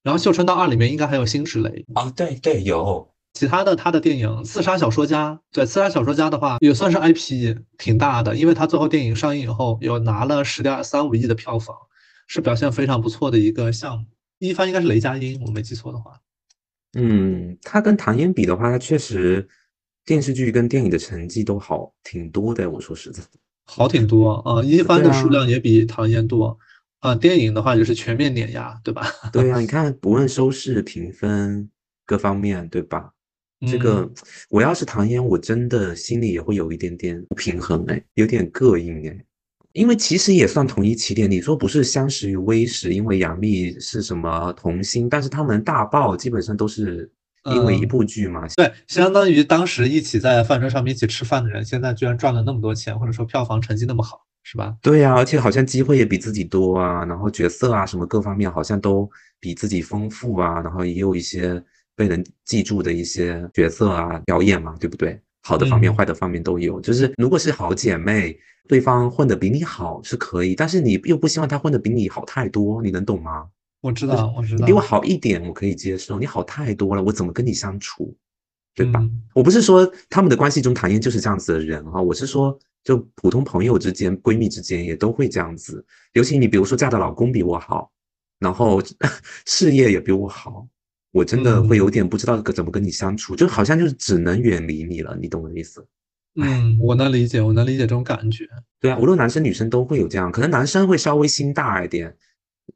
[0.03, 11.77] 然后《绣春刀二》里面应该还有辛芷蕾啊，对对，有其他的他的电影《刺杀小说家》，对《刺杀小说家》的话也算是 IP 挺大的，因为他最后电影上映以后有拿了十点三五亿的票房，
[12.27, 14.05] 是表现非常不错的一个项目。
[14.39, 16.21] 一番应该是雷佳音，我没记错的话。
[16.95, 19.47] 嗯，他跟唐嫣比的话，他确实
[20.05, 22.71] 电视剧跟电影的成绩都好挺多的。
[22.71, 23.23] 我说实在，
[23.65, 26.59] 好挺多啊，一番的数量也比唐嫣多。
[27.01, 29.07] 啊，电影的话就是全面碾压，对吧？
[29.33, 31.69] 对呀，你看，不论收视、评分
[32.07, 33.11] 各方面，对吧？
[33.67, 34.11] 这个
[34.49, 39.25] 我要是唐嫣，我真的心里也会有一点点不平衡，哎，有点膈应，哎，
[39.75, 41.31] 因为其实也算同一起点。
[41.31, 47.11] 你说不是相识于微时，因为杨幂是什么童星，但是他们大爆基本上都是
[47.53, 48.49] 因为一部剧嘛。
[48.57, 54.25] 对，相当于当时一起在饭桌上面一起吃饭的人，现在居然赚了那么多钱，或者说票房成绩那么好。
[54.47, 54.77] 是吧？
[54.83, 59.11] 对呀，而且好像机会也比自己多啊，然后角色啊什么各方面好像都
[59.41, 61.65] 比自己丰富啊，然后也有一些
[61.97, 65.19] 被人记住的一些角色啊表演嘛，对不对？
[65.45, 66.81] 好的方面、坏的方面都有。
[66.81, 73.47] 就是如果是好姐妹，对方混得比你好是可以，但是你又不希望他混得比你好太多，你能懂吗？
[73.81, 78.17] 我知道，我知道，比我好一点我可以接受，你好太多了，我怎么跟你相处？
[78.75, 79.01] 对吧？
[79.35, 82.59] 我不是说他们的关系中唐嫣就是这样子的人啊，我是说。
[82.85, 87.91] 就普通朋友之间、闺蜜之间也都会这样子，尤其你比如说嫁的老公比我好，
[88.39, 88.79] 然后
[89.49, 90.69] 事业也比我好，
[91.15, 95.87] 我真的会有点不知道怎么跟你相处，就好像就是只能远离你了，你懂我的意思？
[96.35, 98.45] 嗯，我能理解，我能理解这种感觉。
[98.81, 102.13] 对啊，无论男生女生都会有这样，可能男生会稍微心大一点，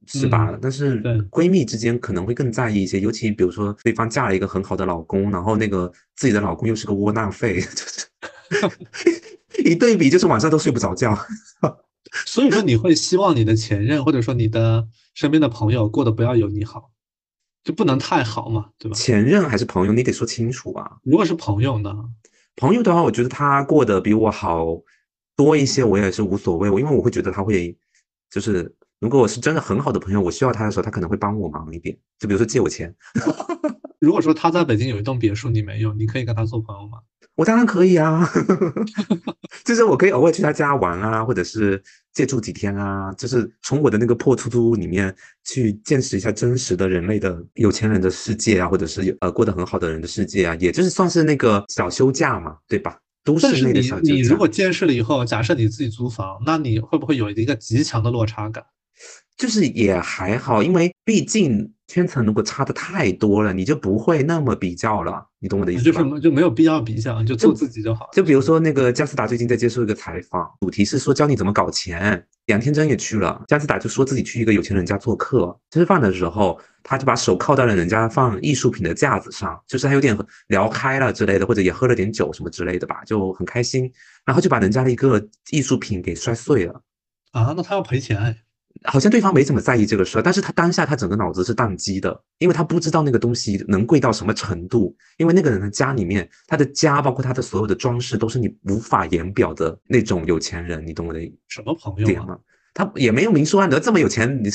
[0.06, 0.56] 是吧？
[0.62, 8.06] 但是闺蜜之间可能会更在意一些，尤其比如说对方嫁了一个很好的老公，然后那个自己的老公又是个窝囊废， 就是。
[9.64, 11.14] 一对比就是晚上都睡不着觉，
[12.24, 16.90] 所以说你会希望你的前任或者说你的身边的朋友过得不要有你好，
[17.68, 18.96] 就不能太好嘛，对吧？
[18.96, 20.96] 前任还是朋友，你得说清楚啊。
[21.02, 21.94] 如果是朋友呢？
[22.56, 24.64] 朋友的话，我觉得他过得比我好
[25.36, 26.70] 多一些，我也是无所谓。
[26.70, 27.76] 我因为我会觉得他会，
[28.30, 32.96] 就是如果我是真的很好的朋友，我需要他的时候，他可能会帮我忙一点，就比如说借我钱。
[34.00, 37.00] 如果说他在北京有一栋别墅，你没有，你可以跟他做朋友吗？
[37.38, 38.28] 我当然可以啊，
[39.64, 41.80] 就是我可以偶尔去他家玩啊，或者是
[42.12, 52.98] 借住几天啊，就是从我的那个破出租屋里面去见识一下真实的人类的有钱人的世界啊，或者是呃过得很好的人的世界啊，也就是算是那个小休假嘛，对吧？
[53.22, 54.12] 都市内的小休假。
[54.14, 58.64] 你如果见识了以后，假设你自己租房，那你会不会有一个极强的落差感？
[59.38, 61.72] 就是也还好，因为毕竟。
[61.88, 66.02] 圈层如果差的太多了，你就不会那么比较了，你懂我的意思吧？
[66.02, 68.10] 就是就没有必要比较，就做自己就好。
[68.12, 72.22] 就比如说那个姜思达最近在接受一个采访，主题是说教你怎么搞钱。
[72.48, 80.14] 杨天真也去了，姜思达就说自己去一个有钱人家做客，吃饭的时候他就把手靠在了人家放艺术品的架子上，就是还有点
[80.48, 83.90] 聊开了之类的，或者也喝了点酒什么之类的吧，就很开心，
[84.26, 86.82] 然后就把人家的一个艺术品给摔碎了。
[87.32, 88.36] 啊，那他要赔钱？
[88.84, 102.38] 好像对方没怎么在意这个事儿，但是他当下他整个脑子是宕机的，因为他不知道那个东西能贵到什么程度，因为那个人的家里面，他的家包括他的所有的装饰都是你无法言表的那种有钱人，你懂我的什么朋友吗？
[102.74, 104.48] 他也没有明说暗得这么有钱，你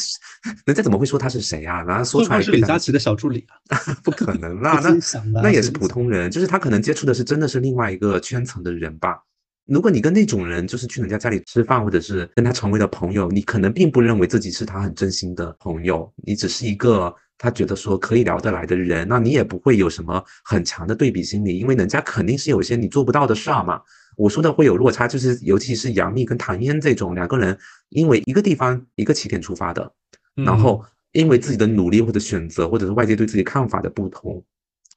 [0.66, 1.84] 人家怎么会说他是谁啊？
[1.84, 3.78] 然后说出来是李佳琦的小助理啊？
[4.02, 4.80] 不可能啦，
[5.34, 9.18] 那那也是普通人，就是他可能接触的是真的是另外一个圈层的人吧。
[9.65, 23.82] 如果你跟那种人就是去人家家里吃饭，或者是跟他成为了朋友，你可能并不认为自己是他很真心的朋友，你只是一个他觉得说可以聊得来的人，那你也不会有什么很强的对比心理，因为人家肯定是有些你做不到的事儿嘛。
[24.15, 27.58] 我说的会有落差，就是尤其是杨幂跟唐嫣这种两个人，
[27.89, 29.91] 因为一个地方一个起点出发的，
[30.36, 34.43] 然后因为自己的努力或者选择，或者是外界对自己看法的不同。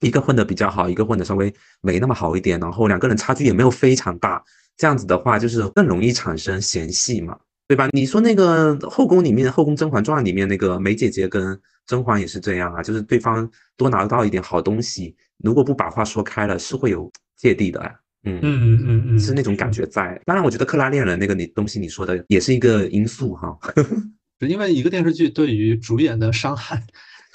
[0.01, 4.43] 一个混得比较好，一个混得稍微没那么好一点，然后两个人差距也没有非常大，
[4.77, 7.89] 这样子的话就是更容易产生嫌隙嘛，对吧？
[7.93, 17.81] 你说那个后宫里面，《后宫甄嬛传》里面那个梅姐姐跟甄嬛也是这样啊，就是对方多拿到一点好东西，如果不把话说开了，是会有芥蒂的，
[18.25, 20.21] 嗯嗯嗯嗯嗯，是那种感觉在。
[20.27, 23.57] 当然，我觉得《克拉恋人》那个你东西你说的也是一个因素哈，
[24.47, 26.83] 因为一个电视剧对于主演的伤害。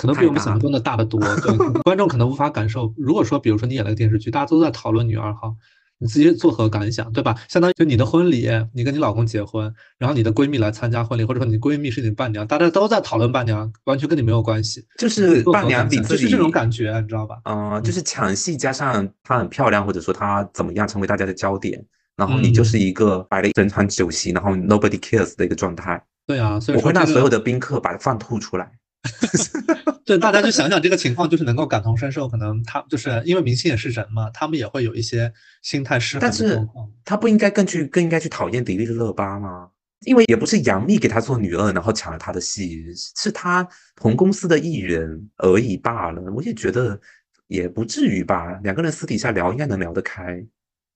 [0.01, 2.91] 可能比我们想象中的大得多，对 观众可能无法感受。
[2.97, 5.55] 如果说，比如说你演了个电视剧，大家都在讨论女二号，
[5.99, 7.35] 你自己作何感想，对吧？
[7.47, 14.83] 相当于就你的婚礼，你跟你老公结婚，然后你的闺蜜来参加婚礼，或者说你闺蜜是你伴娘，大家都在讨论伴娘，完全跟你没有关系。
[14.97, 17.37] 就是伴娘比自己这种感觉，你知道吧？
[17.45, 21.85] 嗯，就是抢戏加上她很漂亮，或者说她怎么样成为大家的焦点，
[22.15, 26.03] 然后你就是一个摆了一整场酒席，然后 nobody cares 的一个状态。
[26.25, 28.71] 对啊，所以我会让所有的宾客把饭吐出来。
[30.05, 32.27] 对，大家就想想这个情况，就是能够感同身受。
[32.27, 36.91] 可能他就是因为明星也是人嘛，他们也会有一些心态失衡的状况。
[37.03, 39.69] 他不应该更去更应该去讨厌迪丽热巴吗？
[40.05, 46.21] 因为也不是杨幂给他做女二，然后抢了他的戏，是他同公司的艺人而已罢了。
[46.31, 46.99] 我也觉得
[47.47, 50.43] 也不至于吧，两个人私底下聊应该能聊得开。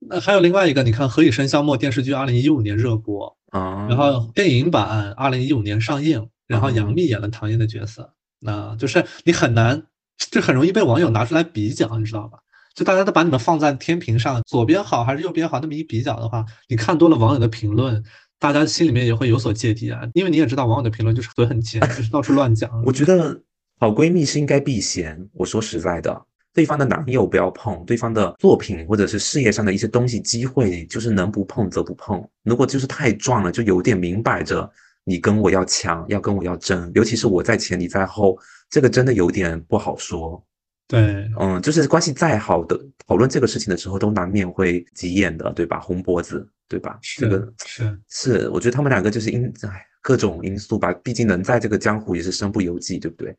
[0.08, 6.28] 那还有另外一个，你看《何以笙箫默》电视剧，二零一五年热播啊，然后电影版二零一五年上映。
[6.48, 9.82] 然后杨幂演了唐嫣的角色，那就是你很难，
[10.30, 12.38] 就很容易被网友拿出来比较，你知道吧？
[12.76, 18.04] 就大家都把你们放在天平上，左边好还是右边好，那么一比较的话，你看多了网友的评论，
[18.38, 20.08] 大家心里面也会有所芥蒂啊。
[20.14, 22.70] 因为你也知道，网友的评论就是嘴很尖，就是到处乱讲。
[22.86, 23.42] 我觉得
[23.80, 25.28] 好闺蜜是应该避嫌。
[25.34, 26.22] 我说实在的，
[26.56, 32.28] 对方的男友不要碰，对方的作品或者是事业上的一些东西，机会就是能不碰则不碰。
[32.44, 34.68] 如果就是太撞了，就有点明摆着。
[35.08, 38.36] 你跟我要抢，要跟我要争，尤其是我在前，你在后，
[38.72, 40.44] 这个真的有点不好说。
[40.88, 45.80] 对，嗯，就是关系再好的，讨论这个事情的时候，都难免会急眼的，对吧？
[45.80, 46.98] 红脖子，对吧？
[47.20, 53.36] 这个是是，我觉得他们两个就是因哎各种因素吧，毕竟能在这个江湖也是身不由己，对不对？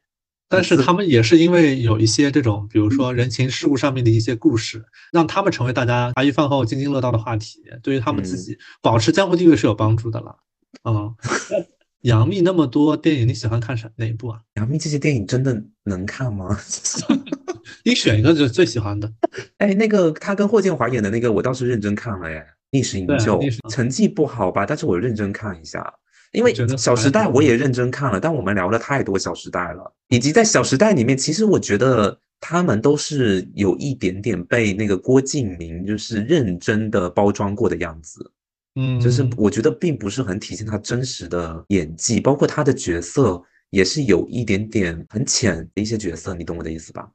[0.49, 10.37] 但是他们也是因为有一些这种，比如说人情世故上面的一些故事，让他们成为大家茶余饭后津津乐道的话题，对于他们自己保持江湖地位是有帮助的了。
[10.85, 11.15] 嗯，
[12.03, 14.41] 杨幂那么多电影，你喜欢看啥哪一部啊？
[14.55, 16.57] 杨幂这些电影真的能看吗？
[17.85, 19.13] 你选一个就最喜欢的。
[19.59, 24.65] 哎，那个她跟霍建华演的那个，我倒是认真看了，耶，逆时营救，成绩不好吧？
[24.65, 25.93] 但是我认真看一下，
[26.37, 38.31] 因为《小时代》我也认真看了，但我们聊了太多《小时代》了，以及在《小时代》里面，其实我觉得他们都是有一点点被那个郭敬明就是认真的包装过的样子。
[38.79, 47.09] 嗯，就是我觉得并不是很体现他真实的演技，包括他的角色也是有一点点很浅的一些角色，你懂我的意思吧？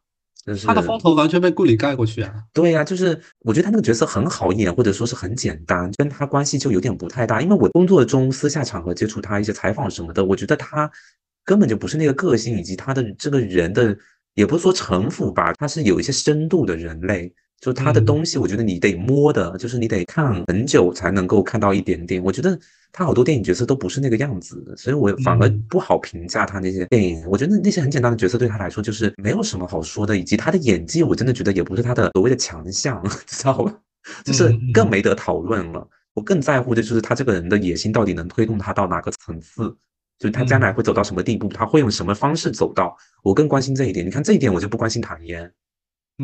[0.45, 2.33] 就是他的风头完全被顾里盖过去啊。
[2.53, 7.41] 对呀，就是我觉得他那个角色很好演，或者说是很简单，跟他关系就有点不太大。
[7.41, 10.89] 因为我工作中私下场合接触他一些采访什么的，我觉得他
[11.45, 13.95] 根本就不是那个个性，以及他的这个人的
[14.33, 17.33] 也不是说城府吧，他是有一些深度的人类。
[17.59, 22.19] 就他的东西，我觉得你得摸的，就是你得看很久才能够看到一点点。
[22.23, 22.59] 我觉得
[22.91, 27.23] 他好多电影角色都不是那个样子，所以我反而不好评价他那些电影。
[27.27, 33.73] 我觉得那些很简单的角色对他来说就是没有什么好说的，以及他的演技，我真的觉得也不是他的所谓的强项， 知道吧？
[34.25, 35.87] 就是更没得讨论了。
[36.13, 39.63] 我更在乎的就是他这个人的野心到底能推动他到哪个层次，
[40.19, 42.97] 就是他将来会走到什么地步，他会用什么方式走到。
[43.23, 44.05] 我更关心这一点。
[44.05, 45.49] 你看这一点，我就不关心唐嫣。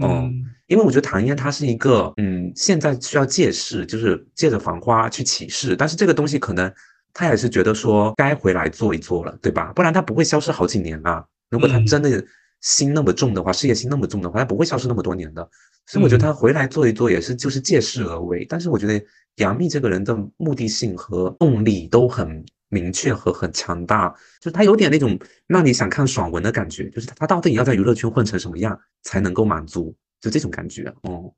[0.01, 0.29] 哦，
[0.67, 6.71] 因为我觉得唐嫣她是一个，嗯，现在需要借势，就是借着繁花去起势，但是这个东西可能
[7.13, 9.71] 她也是觉得说该回来做一做了，对吧？
[9.73, 11.23] 不然她不会消失好几年啊。
[11.49, 12.23] 如果她真的
[12.61, 15.49] 心那么重的话，事业心那么重的话，她不会消失那么多年的。
[15.85, 18.45] 所以我觉得她回来做一做也是就是借势而为。
[18.49, 19.01] 但是我觉得
[19.35, 22.45] 杨幂这个人的目的性和动力都很。
[22.69, 30.93] 明确和很强大，就是他有点那种让你想看爽文的感觉，就是他到底要在娱乐圈混成什么样才能够满足，就这种感觉。
[31.03, 31.33] 哦，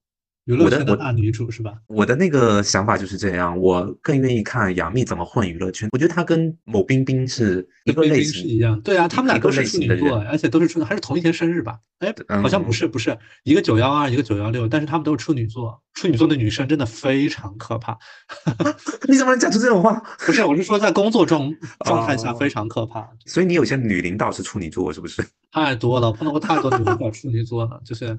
[0.50, 1.76] 娱乐我的我圈的大女主是吧？
[1.86, 5.88] 我的那个想法就是这样，我更愿意看杨幂怎么混娱乐圈。
[5.92, 11.78] 我觉得她跟某冰冰是一个类跟冰冰是一，样，对啊，他们俩都是处女座，而且都是处女，还是同一天生日吧？
[12.00, 15.80] 哎，好像不嗯是，不是，一个九幺二，一个九幺六，但是他们都是处女座。
[15.94, 17.98] 处女座的女生真的非常可怕，
[19.10, 20.02] 你怎么能讲出这种话？
[20.26, 25.22] 不是，我是说在工作中状态下哦非常可怕，所以你有些女领导是处女座，是不是？
[25.52, 28.16] 太多了，碰到过太多女领导处女座了，就是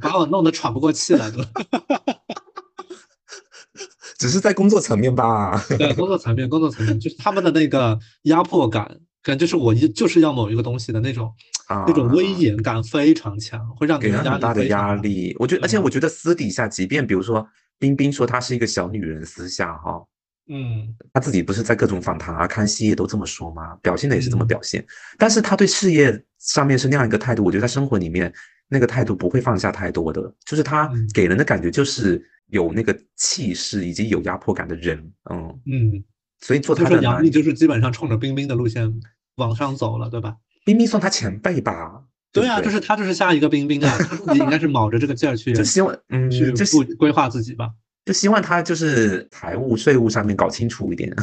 [0.00, 1.38] 把我弄得喘不过气来都。
[4.18, 5.64] 只是在工作层面吧。
[5.78, 11.32] 对，工作层面，工作层面，就是他们的那个压迫感，感就是我一就是要某一个东西的那种
[11.68, 14.66] 啊，那种威严感非常强，会让你给人很大的。
[14.66, 15.36] 压力。
[15.38, 17.46] 我觉得，而且嗯我觉得私底下，即便比如说
[17.78, 20.02] 冰冰说她是一个小女人，私下哈，
[20.48, 23.76] 嗯，她自己不是在各种访谈啊、看戏也都这么说吗？
[23.82, 24.84] 表现的也是这么嗯表现，
[25.16, 28.32] 但是她对事业上面是那样一个态度，我觉得在生活里面
[28.68, 34.98] 那个态度不会放下太多的，就是她嗯给人的感觉就是有那个气势以及有压迫感的人，
[35.30, 36.04] 嗯，嗯，
[36.40, 39.00] 所以做他的男杨幂就是基本上冲着冰冰的路线
[39.36, 40.36] 往上走了，对吧？
[40.64, 42.02] 冰冰算他前辈吧？
[42.32, 47.70] 对啊，就是他就是下一个冰冰啊，他自己应该是卯着这个劲儿去 就希望，嗯，去就布规划自己吧。
[48.04, 51.14] 就希望他就是财务、税务上面搞清楚一点。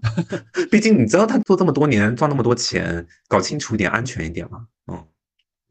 [0.70, 4.66] 毕竟你知道他做这么多年赚那么多钱，搞清楚一点，安全一点嘛。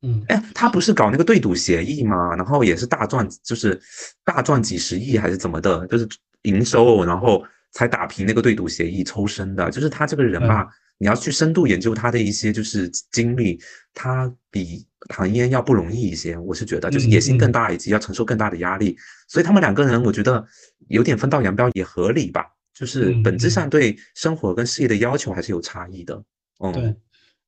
[0.01, 2.35] 嗯，嗯，哎，他不是搞那个对赌协议吗？
[2.35, 3.79] 然后也是大赚，就是
[4.23, 6.07] 大赚几十亿还是怎么的，就是
[6.43, 9.69] 营收，然后才打平那个对赌协议抽身的。
[9.69, 13.59] 就是他这个人吧，你要去深度研究他的一些就是经历，
[13.93, 16.37] 他比唐嫣要不容易一些。
[16.37, 18.97] 我是觉得，就是野心更大，以及要承受更大的压力。
[19.27, 20.45] 所以他们两个人，我觉得
[20.89, 22.45] 有点分道扬镳也合理吧。
[22.73, 26.23] 就是本质上对生活跟事业的要求还是有差异的。
[26.63, 26.95] 嗯，对，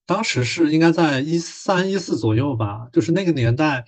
[0.05, 3.85] 当时是应该在一三一四左右吧，就是那个年代。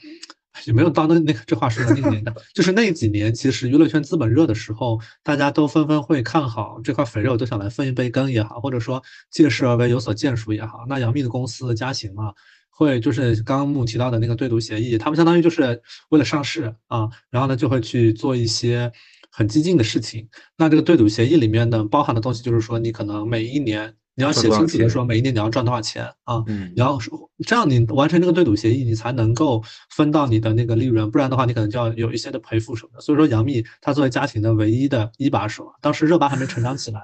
[0.66, 10.86] 也没有到那那个这话说的那个年代， 就是那几年，其实娱乐圈资本热的时候，大家都纷纷会看好这块肥肉，都想来分一杯羹也好，或者说借势而为有所建树也好。
[10.88, 12.32] 那杨幂的公司嘉行嘛，
[12.70, 18.90] 会就是刚刚木提到的那个对赌协议，他们相当于就是为了上市啊，然后呢就会去做一些
[19.30, 20.26] 很激进的事情。
[20.56, 33.02] 那这个对赌协议里面呢，包含的东西就是说，你可能每一年你要写清楚的说，每一年你要赚多少钱啊，嗯然后说这样你完成这个对赌协议，你才能够分到你的那个利润，不然的话你可能就要有一些的赔付什么的。
[33.02, 37.02] 所以说杨幂她作为家庭的唯一的一把手，当时热巴还没成长起来，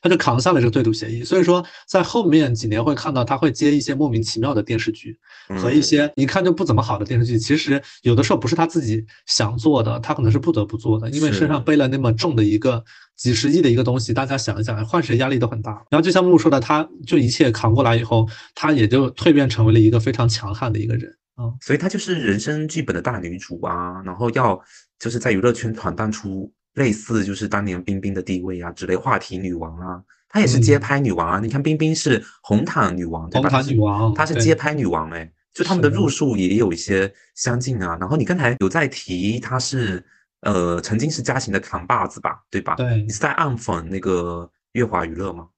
[0.00, 1.22] 她就扛下了这个对赌协议。
[1.22, 5.18] 所以说在后面几年会看到她会接一些莫名其妙的电视剧
[5.60, 12.82] 和一些一看就不怎么好的电视剧，其实有的时候不是她自己想做的，她可能是不得不做的，因为身上背了那么重的一个
[13.20, 15.72] 几十亿的一个东西，大家想一想，换谁压力都很大。
[15.90, 21.14] 然后就像木木说的，她就一切扛过来以后，她也就蜕变成为了一个非常强悍的一个人。
[21.36, 24.58] 嗯，所以她就是人生剧本的大女主啊，然后要
[24.98, 31.38] 就是在娱乐圈闯荡出类似就是当年冰冰的地位啊之类，话题女王啊，她也是街嗯拍女王啊。
[31.40, 33.50] 你看冰冰是红毯女王，对吧？
[33.50, 37.98] 红毯女王她是街拍女王哎、就他们的入数也有一些相近啊。
[38.00, 40.02] 然后你刚才有在提她是
[40.42, 42.74] 呃曾经是嘉行的扛把子吧，对吧？
[42.76, 45.48] 对你是在暗讽那个乐华娱乐吗？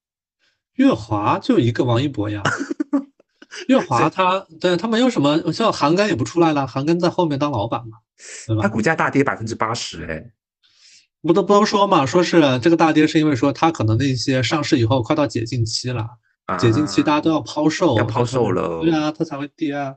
[0.75, 2.43] 月华就一个王一博呀。
[3.69, 7.99] 月华他对他没有什么，像韩庚也不出来了，韩庚在后面当老板嘛，
[8.47, 8.63] 对吧？
[8.63, 10.33] 他股价大跌百分之八十哎。
[11.21, 16.09] 不都不都说嘛，说是这个大跌是因为说他可能那些上市以后快到解禁期了，
[16.59, 19.95] 解禁期大家都要抛售，啊要抛售了对啊，它才会跌啊。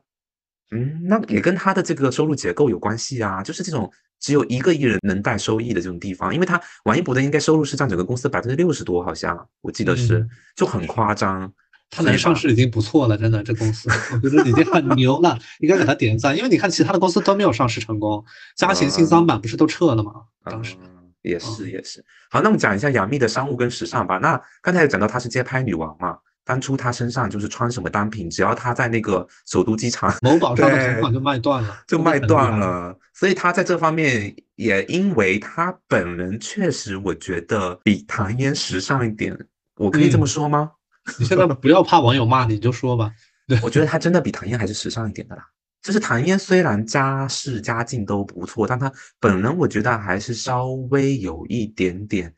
[0.72, 11.54] 嗯，那也跟他的这个收入结构有关系啊，就是这种只有一个艺人能带收益的这种地方，因为他王一博的应该收入是占整个公司百分之六十多，好像我记得是，嗯就很夸张。
[11.92, 13.88] 他能上市已经不错了，真的，这公司
[14.22, 16.36] 我觉得已经很牛了，应该给他点赞。
[16.36, 18.26] 因为你看其他的公司都没有上市成功，
[18.58, 20.12] 嘉行新三板不是都撤了吗？
[20.44, 20.90] 当时嗯，
[21.22, 22.04] 也是也是。
[22.32, 24.18] 好，那我们讲一下杨幂的商务跟时尚吧。
[24.18, 32.20] 那刚才也讲到她是街拍女王嘛，当初他身上就是穿什么单品，只要他在那个首都机场某宝上的同款就卖断了，就卖。
[32.20, 32.98] 断了。
[33.14, 39.38] 所以他在这方面也因为他本人确实，我觉得比唐嫣时尚一点，
[39.76, 40.72] 我可以这么嗯说吗？
[41.20, 43.12] 你现在不要怕网友骂你，就说吧。
[43.48, 45.44] 对 我觉得他真的比唐嫣还是时尚一点的啦。
[45.82, 52.34] 就是唐嫣虽然家世家境都不错，但她本人我觉得还是稍微有一点点，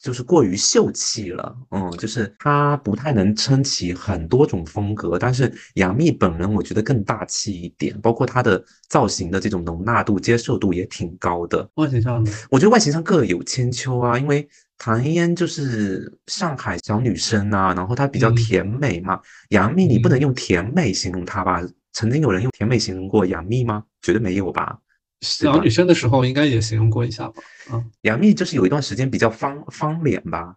[0.00, 1.56] 就是过于秀气了。
[1.70, 5.18] 嗯，就是她不太能撑起很多种风格。
[5.18, 11.68] 但是杨幂本人我觉得更大气一点，包括她的造型的这种容纳度、接受度也挺高的。
[11.74, 19.20] 外形上的，我觉得外形上各有千秋啊，因为唐嫣就是上海小女生啊，然后她比较嗯甜美嘛。
[19.48, 21.62] 杨幂你不能嗯用甜美形容她吧？
[21.92, 23.82] 曾经有人用甜美形容过杨幂吗？
[24.02, 24.78] 绝对没有吧。
[25.20, 27.42] 小女生的时候应该也形容过一下吧？
[27.70, 30.56] 啊，杨幂就是有一段时间比较方方脸吧，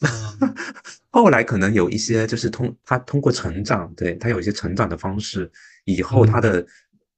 [0.00, 0.54] 嗯。
[1.10, 5.50] 后来可能有一些就是通她通过成长，对她有一些成长的方式，
[5.84, 6.28] 以后嗯。
[6.28, 6.66] 她的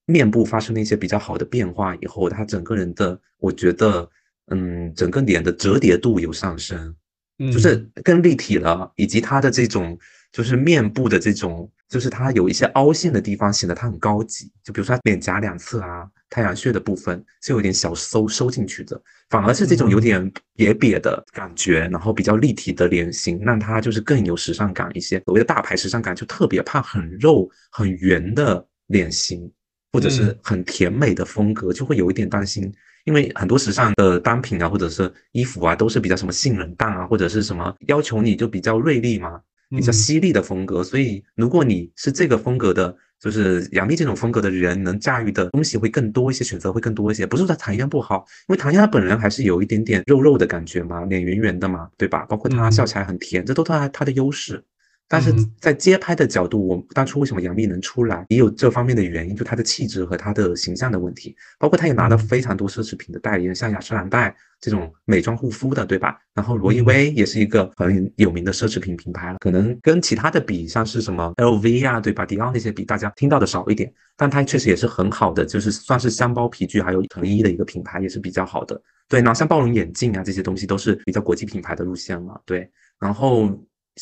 [0.07, 4.09] 面部发生了一些比较好的变化，以后她整个人的，我觉得，
[4.49, 6.95] 嗯，整个脸的折叠度有上升，
[7.39, 7.53] 嗯。
[7.53, 9.97] 就是更立体了，以及她的这种
[10.33, 14.51] 就是面部的这种，就是她有一些凹陷的地方，显得她很高级。
[14.65, 25.21] 就比如说她脸颊两侧啊，太阳穴的部分是有点小收收进去的，反而是这种有嗯点瘪瘪的感觉，然后比较立体的脸型，让它就是更有时尚感一些。
[25.27, 29.51] 所谓的大牌时尚感，就特别怕很肉很圆的脸型，
[29.93, 32.73] 或者是嗯很甜美的风格，就会有一点担心。
[33.05, 40.85] 因为很多时尚的单品啊，或者是衣服啊，都是比较什么性冷淡啊，或者是什么要求你就比较锐利嘛，比较嗯犀利的风格。
[40.85, 47.27] 所以如果你是这个风格的，就是杨幂这种风格的人，能驾驭的东西会更多一些，选择会更多一些。
[47.27, 52.25] 不是说唐嫣不好，因为唐嫣她本人还是有一点点肉肉的感觉嘛，脸圆圆的嘛，对吧？
[52.29, 54.65] 包括她嗯笑起来很甜，这都她她的优势。
[55.13, 61.35] 但是嗯在街拍的角度，我当初为什么杨幂能出来，也有这方面的原因，就她的气质和她的形象的问题。
[61.59, 66.17] 包括她也拿了嗯非常多奢侈品的代言，像雅诗兰黛这种美妆护肤的，对吧？
[66.33, 72.25] 然后罗意嗯威也是一个很有名的奢侈品品牌了，可能跟其他的比，像是什么 LV 啊，对吧？
[72.25, 78.81] 迪奥那些比大家听到的少一点，但它确实也是很好的，就是算是箱包皮具还有成衣的一个品牌，也是比较好的。
[79.09, 82.71] 对，然后像暴龙眼镜啊这些东西都是比较国际品牌的路线嘛，对。
[83.01, 83.49] 然后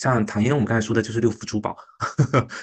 [0.01, 1.77] 像唐嫣，我们刚才说的就是六福珠宝，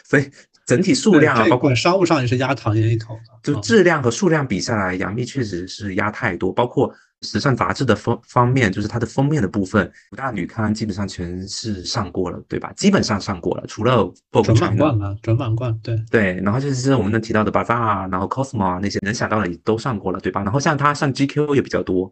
[0.05, 0.31] 所以
[0.65, 12.71] 整体数量啊，包括商务上也是压唐嫣一头就质量和数量比下来，杨幂确实是压太多，包括时尚杂志的方方面，就是它的封面的部分，五大女刊基本上全是上过了，对吧？
[12.75, 14.11] 基本上上过了，除了
[14.43, 20.41] 准满贯了，准满贯，对，对，然后就是我们能提到的 Bazaar 啊，然后 Cosmo 啊那些能想到的也都上过了，对吧？
[20.43, 22.11] 然后像它上 GQ 也比较多，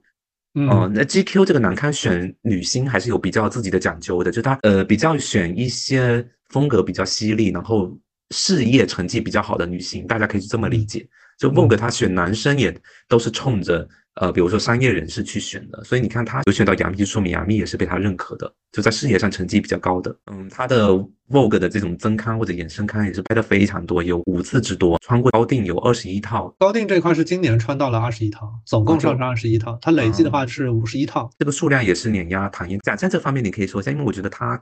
[0.56, 7.97] 嗯哦，那 GQ 这个男刊选女星还是有比较自己的讲究的，就他呃比较选一些风格比较犀利，然后
[8.30, 11.08] 事业成绩比较好的女星，大家可以这么理解。
[11.39, 12.76] 就 Vogue 他选男生也
[13.08, 20.16] 都是冲着呃比如说商业人士去选的，所以你看他有选到杨幂，就说明杨幂也是被他认可的，就在事业上成绩比较高的。
[20.32, 20.89] 嗯，他的
[21.30, 31.30] Vogue 的这种增刊或者衍生刊也是拍的非常多，有五次之多，穿过高定有二十一套，高定这块是今年穿到了二十一套，总共上是二十一套，它累计的话是五十一套。
[31.39, 32.80] 这个数量也是碾压唐嫣。
[32.82, 34.61] 奖项这方面你可以说一下，因为我觉得他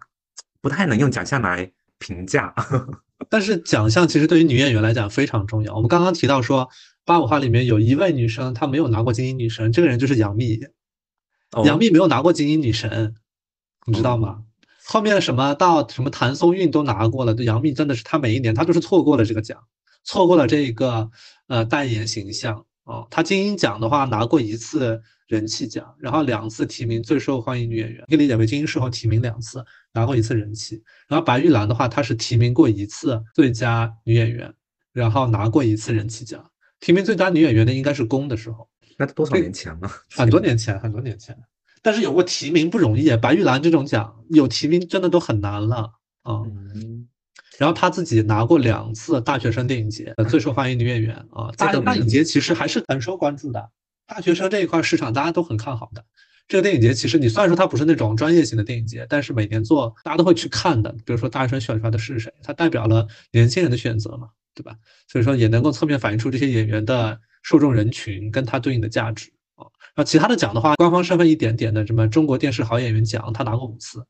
[0.62, 2.54] 不太能用奖项来评价。
[3.32, 5.74] 但是奖项其实对于女演员来讲非常重要。
[5.74, 6.70] 我们刚刚提到说，
[7.06, 10.60] 八五花里面有一位女生她没有拿过金鹰女神，这个人就是杨幂。
[11.52, 13.16] 哦杨幂没有拿过金鹰女神，
[13.86, 14.44] 你知道吗？
[14.86, 19.58] 后面什么到什么谭松韵都拿过了，对杨幂真的是她每一年她都是错过了这个奖，
[20.04, 21.10] 错过了这个
[21.48, 23.08] 呃代言形象哦。
[23.10, 29.64] 她金鹰奖的话拿过一次人气奖，然后两次提名最受欢迎女演员，可以理解为金鹰视后提名两次，
[29.94, 30.84] 拿过一次人气。
[31.08, 34.54] 然后白玉兰的话，她是提名过一次最佳女演员，
[34.92, 36.46] 然后拿过一次人气奖。
[36.80, 38.68] 提名最佳女演员的应该是宫的时候。
[38.98, 39.89] 那多少年前了？
[40.12, 41.36] 很多年前，很多年前，
[41.82, 45.92] 但是有过提名不容易，白玉兰这种奖有提名真的都很难了
[46.24, 46.42] 啊。
[46.46, 47.08] 嗯，
[47.62, 53.70] 然后他自己拿过两次大学生电影节的最受欢迎女演员啊，大这个没大影节其实还是很受关注的，
[54.07, 56.03] 大学生这一块市场大家都很看好的。
[56.47, 60.91] 这个电影节其实你虽然说它不是那种专业型的电影节，但是每年做大家都会去看的。
[61.05, 64.76] 比如说大学生选出来的是谁，它代表了年轻人的选择嘛，对吧？
[65.07, 69.70] 所以说也能够侧面反映出这些演员的受众人群跟它对应的价值啊。
[69.93, 74.03] 然后其他的奖的话，官方身份一点点的，什么中国电视好演员奖，他拿过五次，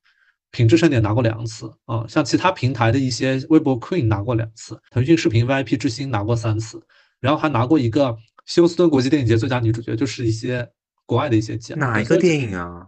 [0.51, 2.05] 品质盛典拿过两次啊。
[2.07, 6.81] 像其他平台的一些微博 Queen 拿过两次，腾讯视频 VIP 之星拿过三次，
[7.19, 10.69] 然后还拿过一个休斯顿国际电影节最佳女主角，就是一些
[11.05, 11.77] 国外的一些奖。
[11.79, 12.87] 哪一个电影啊？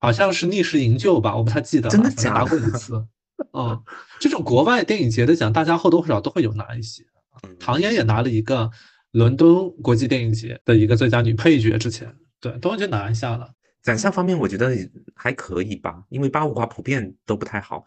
[0.00, 3.06] 好像是逆时营救吧，我不太记得了，真的假的拿过一次。
[3.52, 3.82] 嗯，
[4.20, 7.02] 这种国外电影节的奖，大家或多或少都会有拿一些。
[7.42, 8.70] 嗯唐嫣也拿了一个
[9.10, 13.50] 伦敦国际电影节的一个最佳女配角，之前对都已经拿一下了。
[13.84, 14.76] 奖项方面我觉得
[15.14, 17.84] 还可以吧，因为八五花普遍都不太好，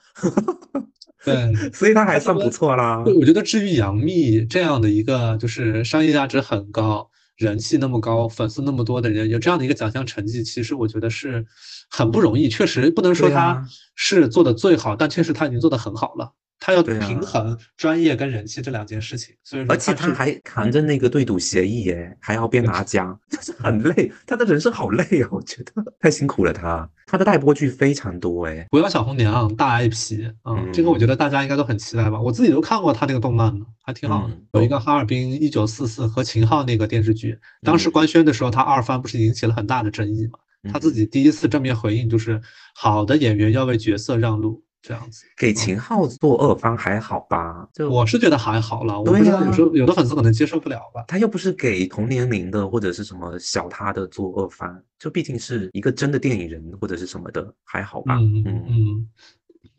[1.26, 3.02] 对，所以他还算不错啦。
[3.04, 11.44] 对，我觉得至于杨幂这样的一个就是商业价值很高、人气那么高、粉丝那么多的人，有这样的一个奖项成绩，其实我觉得是
[11.90, 12.48] 很不容易。
[12.48, 16.32] 确实不能说她对啊是做的最好，但确实她已经做的很好了。
[16.60, 24.12] 他要平衡专业跟人气这两件事情，所以说而且他还扛着那个对赌协议耶，还要边拿 奖，就是很累。
[24.26, 26.90] 他的人生好累哦，我觉得太辛苦了他。
[27.06, 32.20] 他的待播剧非常多哎，不要小红娘大 IP，嗯，这个我觉得大家应该都很期待吧。
[32.20, 34.34] 我自己都看过他那个动漫了，还挺好的。
[34.34, 40.40] 嗯有一个哈尔滨一九四四和秦昊那个电视剧，当时嗯官宣的时候，他二番不是引起了很大的争议嘛？
[40.74, 42.42] 他自己第一次正面回应就是，
[42.76, 45.26] 好的演员要为角色让路，这样子。
[45.38, 47.68] 给秦昊做二番还好吧？
[47.74, 51.04] 就我是觉得还好了，我对不知道啊有时候有的粉丝可能接受不了吧。
[51.08, 58.16] 他又不是给同年龄的或者是什么小他的做二番，就毕竟是一个真的电影人或者是什么的，还好吧？
[58.16, 59.08] 嗯嗯嗯，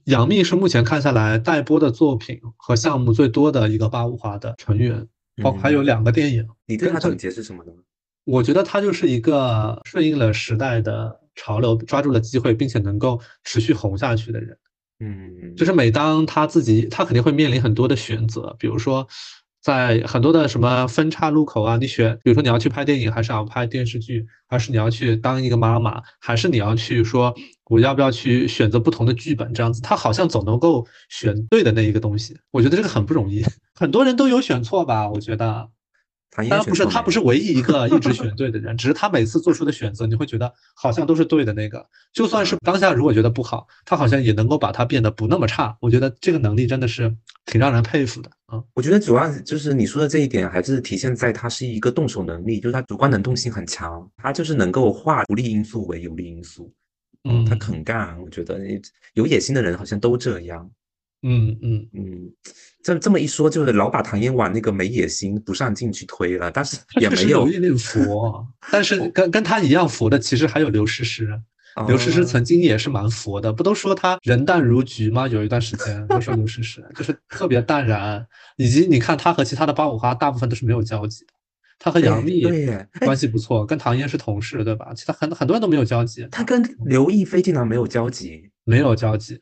[0.04, 5.06] 杨幂是目前看下来待播的作品和项目最多的一个八五花的成员，
[5.42, 6.46] 包括还有嗯两个电影。
[6.66, 7.72] 你对他总结是什么呢？
[8.24, 14.54] 我觉得他就是一个顺应了时代的潮流，抓住了机会，并且能够持续红下去的人。
[15.00, 19.06] 嗯，就是每当他自己，他肯定会面临很多的选择，比如说
[19.62, 27.34] 在很多的什么分岔路口啊，你选，比如说你要去拍电影，还是要拍电视剧，还是你要去当一个妈妈，还是你要去说
[27.66, 32.36] 我要不要去选择不同的剧本，这样子，他好像总能够选对的那一个东西。
[32.50, 33.44] 我觉得这个很不容易，
[33.74, 35.68] 很多人都有选错吧，我觉得。
[36.30, 41.84] 唐嫣当然不是，他不是唯一一个一直选对的人，只是他每次做出的选择，你会觉得好像都是对的那个。
[42.12, 45.76] 就算是当下如果觉得不好，他好像也能够把它变得不那么差。
[45.80, 47.14] 我觉得这个能力真的是
[47.46, 48.62] 挺让人佩服的啊。
[48.74, 56.72] 我觉得主要就是你说的这一点，还是体现在他是一个动手能力，就是他主观能动性很强，他就是能够化不利因素为有利因素。
[57.24, 58.60] 嗯，他肯干，我觉得
[59.14, 60.70] 有野心的人好像都这样。
[61.22, 62.32] 嗯嗯，嗯，
[62.82, 71.28] 这这么一说，就是老把唐嫣往那个没野心、不上进去推了，但是 也没有有一点佛， 但是跟跟他一样佛的，其实还有刘诗诗。
[71.86, 75.28] 刘诗诗哦曾经也是蛮佛的，不都说她人淡如菊吗？
[75.28, 81.32] 有一段时间都说刘诗诗就是特别淡然，以及你看她和其他的八五花大部分都是没有交集的。
[81.78, 82.42] 她和杨幂
[83.04, 84.92] 关系不错，跟唐嫣是同事，对吧？
[84.92, 89.40] 其他很很多人都没有交集，她跟刘亦菲竟然没有交集，没有交集。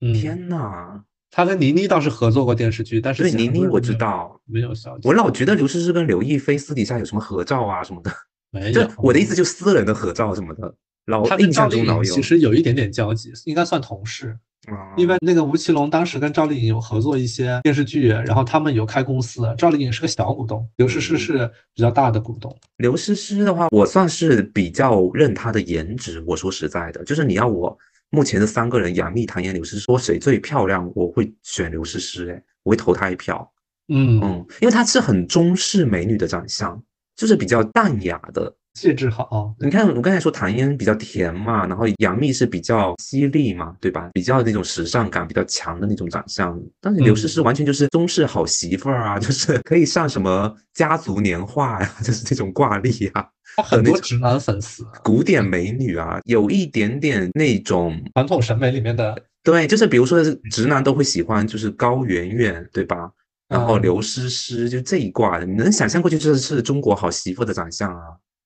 [0.00, 1.02] 嗯，天呐！
[1.30, 5.06] 他跟倪妮倒是合作过电视剧，但是对倪妮我知道，没有交集。
[5.06, 8.10] 我老觉得刘诗诗跟刘亦菲私底下有什么合照啊什么的，
[8.72, 8.90] 就没有。
[8.96, 10.74] 我的意思就私人的合照什么的，
[11.06, 12.22] 老他跟印象中老有其。
[12.22, 14.38] 实有一点点交集，应该算同事。
[14.66, 22.54] 啊因为那个吴奇隆当时跟赵丽颖有合作一些电视剧，然后他们有开公司，赵丽颖是个小股东，刘诗诗嗯是比较大的股东。
[22.76, 26.22] 刘诗诗的话，我算是比较认她的颜值。
[26.26, 27.78] 我说实在的，就是你要我
[28.10, 33.50] 目前的三个人，杨幂、唐嫣、刘诗诗，说谁最漂亮，我会选刘诗诗，哎，我会投她一票。
[33.88, 36.82] 嗯，嗯，因为她是很中式美女的长相，
[37.16, 38.54] 就是比较淡雅的。
[38.74, 39.52] 气质好。
[39.58, 44.08] 你看，我刚才说唐嫣比较甜嘛，然后杨幂是比较犀利嘛，对吧？
[44.12, 53.30] 比较那种时尚感比较强的那种长相，但是刘诗诗完全就是中式好媳妇儿啊， 就是可以上什么家族年画呀、 就是这种挂历啊，她
[53.62, 58.00] 很多直男粉丝，古典美女啊，有一点点那种。
[58.14, 63.10] 传统审美里面的对，就是比如说直男都会喜欢，就是高圆圆，对吧？
[63.48, 68.02] 然后嗯刘诗诗就这一挂的，你能想象过去这是中国好媳妇的长相啊。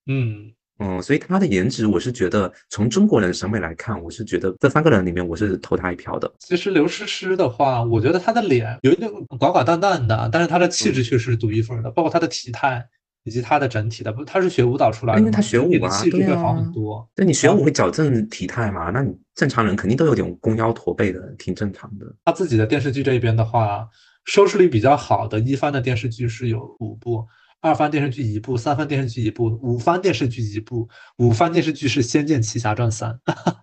[0.07, 0.49] 嗯，
[0.79, 6.33] 嗯，所以她的颜值，我是觉得从中国人审美来看，我是觉得这三个人里面，我是投她一票的。
[6.39, 12.87] 其实刘诗诗的话，我觉得她的脸有一点寡寡淡淡的，但是她的气质却是独一份儿的，包括她的体态
[13.23, 17.07] 以及他的整体的，不，他是学舞蹈出来的，因为他学舞的啊气质会好很多。
[17.15, 22.05] 对你学嗯舞会矫正体态嘛，那你正常人肯定都有点弓腰驼背的，挺正常的。
[22.25, 23.87] 他自己的电视剧这边的话，
[24.25, 27.25] 收视率比较好的一番的电视剧是有五部，
[27.61, 33.11] 二番电视剧一部，三番电视剧一部，五番电视剧一部，五番电视剧是《仙剑奇侠传三》，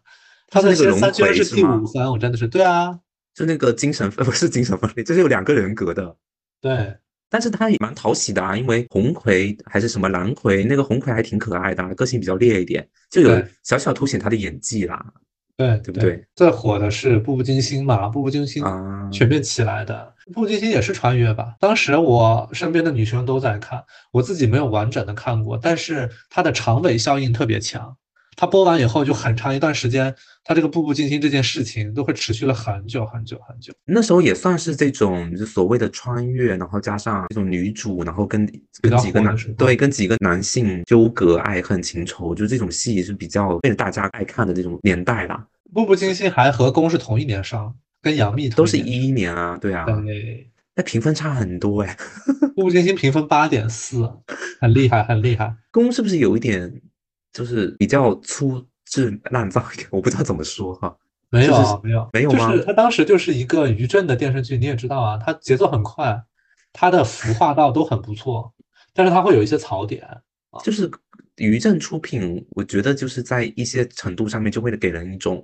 [0.49, 2.99] 他的是那个仙三居然是第五番，我真的是对啊，
[3.35, 6.17] 就那个精神分 不是精神分裂，这是有两个人格的。
[6.61, 6.97] 对，
[7.31, 15.03] 但是他也蛮讨喜的啊，因为红葵还是什么蓝葵，那个红葵还挺可爱的、啊，个性比较烈一点，就有小小凸显他的演技啦。
[15.57, 16.25] 对对不对？
[16.35, 21.55] 最火的是《步步惊心》嘛，《步步惊心》啊全面起来的，《步步惊心》也是穿越吧？
[21.61, 27.95] 当时我身边的女生都在看，我自己没有完整的看过，但是它的长尾效应特别强。
[28.37, 30.15] 它播完以后就很长一段时间，
[30.45, 33.73] 他这个步步惊心这件事情都会持续了很久很久很久。
[33.85, 38.51] 那时候也算是这种就所谓的穿越，然后加上这种女主，然后跟
[38.81, 51.97] 跟几个男对跟几个男性纠葛、爱恨情仇，就这种戏是比较被大家爱看的这种年代啦，步步惊心还和宫是同一年上，跟杨幂同都是一一年啊，对啊，对，那评分差很多哎。
[52.55, 54.11] 步步惊心评分八点四，
[54.61, 55.55] 很厉害，很厉害。
[55.71, 56.81] 宫是不是有一点
[57.33, 59.89] 就是比较粗制滥造一点？
[59.91, 60.97] 我不知道怎么说哈。
[61.33, 66.21] 没有就是啊没有没有吗就是他当时就是一个于震的电视剧，你也知道啊，它节奏很快，
[66.73, 68.53] 它的服化道都很不错，
[68.93, 70.05] 但是它会有一些槽点。
[70.65, 70.91] 就是
[71.37, 75.41] 于震出品，我觉得就是在一些程度上面就会给人一种，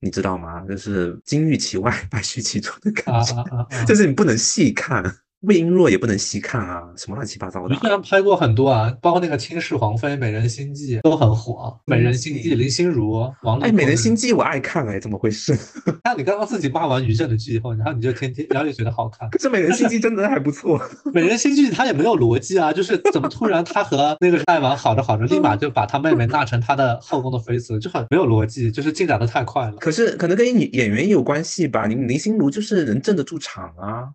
[0.00, 0.66] 你知道吗？
[0.68, 3.84] 就是金玉其外， 败絮其中的感觉，啊啊啊啊！
[3.84, 5.00] 就是你不能细看，
[5.46, 15.56] 魏璎珞也不能细看啊，什么乱七八糟的虽然拍过很多啊，包括那个《倾世皇妃》《美人心计》都很火，《美人心计》林心如、王哎，《美人心计》我爱看哎，怎么回事？
[16.04, 19.28] 那你刚刚自己骂完于正的剧以后，然后你就天天，然后就觉得好看。
[19.30, 20.80] 可是《美人心计》真的还不错。
[21.12, 29.76] 美人心计它也没有逻辑啊，就是怎么突然他和那个爱王好着好着，立马就把他妹妹纳成他的后宫的妃子，就很没有逻辑，就是进展的太快了。
[29.76, 31.86] 可是可能跟演演员也有关系吧？
[31.86, 34.08] 你林心如就是能镇得住场啊。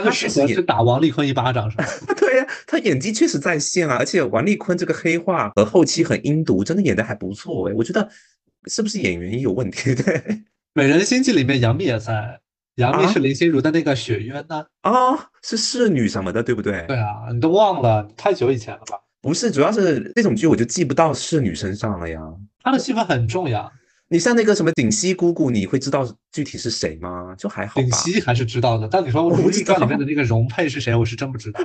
[0.00, 1.84] 他就适合是打王丽坤一巴掌是吧？
[2.16, 7.74] 对呀、他演技确实在线啊，而且王丽坤这个黑化和后期很阴毒，真的演的还不错哎。
[7.74, 8.08] 我觉得
[8.66, 9.94] 是不是演员也有问题？
[9.96, 10.42] 对
[10.74, 12.38] 美人心计里面杨幂也在，
[12.76, 14.64] 杨幂啊是林心如的那个雪鸢呢。
[14.82, 16.84] 哦，是侍女什么的，对不对？
[16.86, 18.98] 对啊，你都忘了，太久以前了吧？
[19.22, 22.20] 不是，主要是那种剧我就记不到侍女身上了呀。
[22.62, 23.72] 她的戏份很重要。
[24.08, 27.34] 你像那个什么顶溪姑姑，你会知道具体是谁吗？
[27.36, 27.96] 就还好顶吧。
[27.98, 31.60] 溪还是知道的，但你说《如懿传》里面的那个容佩是谁，我是真不知道。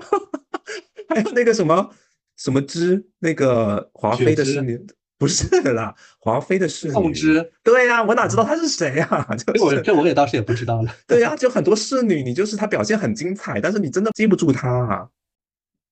[1.10, 1.90] 还有那个什么
[2.38, 4.80] 什么之，那个华妃的侍女，
[5.20, 6.94] 不是啦，华妃的侍女。
[6.94, 10.92] 凤芝，对呀、我哪知道她是谁呀、 就是这我这我也倒是也不知道了。
[11.06, 15.08] 对呀、就很多侍女，你就是她表现很精彩，但是你真的记不住她啊。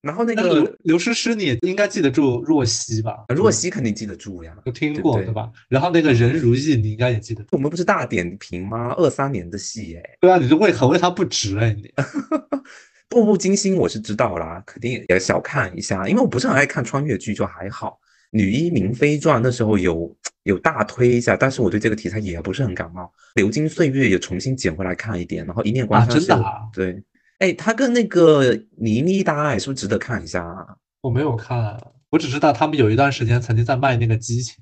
[0.02, 3.26] 然后那那刘个刘诗诗你应该记得住若曦吧？
[3.36, 4.56] 若曦肯定记得住呀。
[4.66, 5.52] 有听过对吧？
[5.68, 7.46] 然后那个任如意你应该也记得。
[7.52, 8.94] 我们不是大点评吗？
[8.98, 11.92] 二三年的戏哎，对啊，你就为很为他不值哎你。
[13.10, 18.00] 步步惊心我是知道啦，肯定也小看一下，因为我不是很爱看穿越剧，就还好。
[18.32, 23.12] 女医明妃传那时候有有大推一下，但是我对这个题材也不是很感冒。
[23.34, 27.02] 流金岁月也重新捡回来看一点，然后一念关啊山是、真的啊对，
[27.40, 30.78] 哎，他跟那个倪妮搭爱是不是值得看一下啊？
[31.02, 31.80] 我没有看，
[32.10, 34.56] 我只知道他们有一段时间曾经在卖那个激情。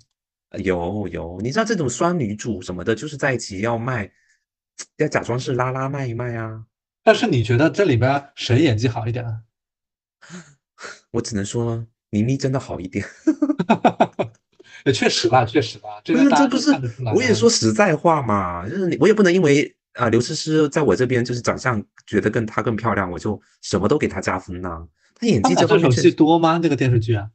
[0.59, 4.09] 有有，你知道这种双女主什么的，就是在一起要卖，
[4.97, 6.63] 要假装是拉拉卖一卖啊。
[7.03, 9.25] 但是你觉得这里边谁演技好一点？
[9.25, 9.41] 啊
[11.11, 13.03] 我只能说倪妮真的好一点。
[14.86, 16.71] 也确实吧，确实吧，这个不是
[17.13, 26.60] 我也说实在话嘛，就是你我也不能因为啊刘诗诗在我这边就是长相觉得更她更漂亮，我就什么都给她加分呐、她演技这方面确实多吗？
[26.60, 27.28] 这个电视剧啊？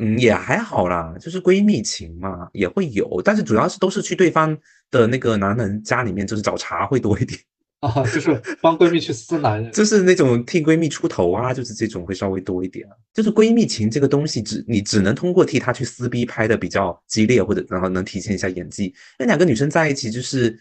[0.00, 4.58] 嗯也还好啦，就是闺蜜情嘛也会有，但是主要是都是去对方
[4.90, 7.38] 的那个男人家里面就是找茬会多一点，
[7.78, 9.70] 啊，就是帮闺蜜去撕男人。
[9.70, 12.92] 就是那种替闺蜜出头啊，就是这种会稍微多一点啊。
[13.12, 18.92] 就是闺蜜情这个东西只你只能通过替她去撕逼拍的比较激烈，或者然后能体现一下演技。
[19.16, 20.58] 那两个女生在一起就是。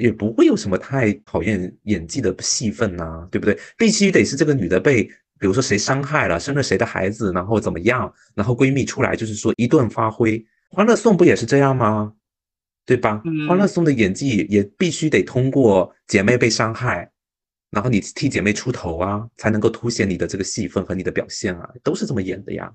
[0.00, 3.58] 也不会有什么太考验演技的戏份呐、对不对？
[3.76, 5.04] 必须得是这个女的被，
[5.38, 10.38] 比如说谁伤害了，生了谁的孩子，然后怎么样，然后闺蜜出来就是说一顿发挥。
[10.70, 12.12] 《欢乐颂》不也是这样吗？
[12.86, 13.20] 对吧？
[13.24, 17.08] 嗯欢乐颂》的演技也必须得通过姐妹被伤害，
[17.70, 22.72] 然后你替姐妹出头啊，才能够凸显你的这个戏份和你的表现啊，都是这么演的呀。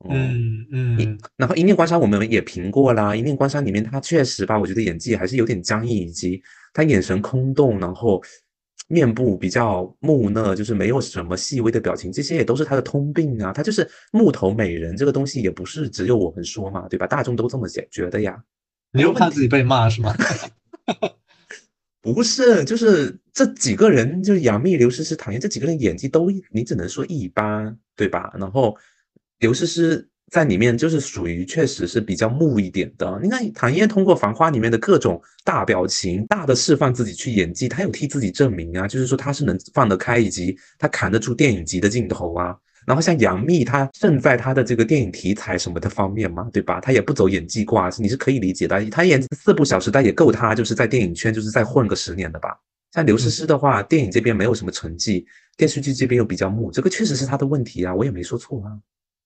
[0.00, 6.42] 哦嗯嗯，然后《一念关山》我们也评过啦，《一念关山》里面他确实吧，我觉得演技还是有点僵硬，以及
[6.72, 8.22] 他眼神空洞，然后
[8.88, 13.52] 面部比较木讷，就是没有什么细微的表情，这些也都是他的通病啊。
[13.52, 17.06] 他就是木头美人这个东西，也不是只有我们说嘛，对吧？
[17.06, 18.42] 大众都这么觉觉得呀。
[18.92, 20.16] 你又怕自己被骂是吗？
[22.02, 28.32] 不是，就是这几个人，就是杨幂、刘诗诗、唐嫣这几个人演技都，你只能说一般，对吧？
[28.38, 28.74] 然后
[29.40, 33.18] 刘诗诗在里面就是属于确实是比较木一点的。
[33.22, 42.54] 你看唐嫣通过《繁花》里面的各种大表情、大的释放自己去演技，她有替自己证明啊，就是说她是能放得开，以及她扛得住电影级的镜头啊。
[42.86, 46.78] 然后像杨幂，她胜在她的这个电影题材什么的方面嘛，对吧？
[46.78, 48.84] 她也不走演技挂，你是可以理解的。
[48.90, 52.50] 她演四部《小时代》也够她就是在电影圈就是再混个十年的吧。
[52.92, 55.24] 像刘诗诗的话，电影这边没有什么成绩，
[55.56, 58.78] 电视剧这边又比较木，这个确实是她的问题啊，我也没说错啊。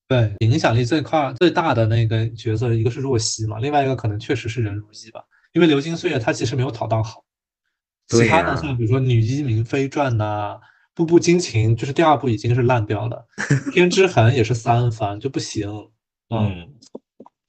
[0.07, 7.25] 对，影响力最快最大的那个角色，一个是若曦嘛，另外一个可能确实是任如意吧，因为《流金岁月》它其实没有讨到好，
[8.09, 10.59] 对其他的像比如说《女医明妃传》呐，
[10.95, 13.27] 《步步惊情》就是第二部已经是烂掉了，
[13.73, 15.69] 《天之痕》也是三番就不行，
[16.29, 16.69] 嗯，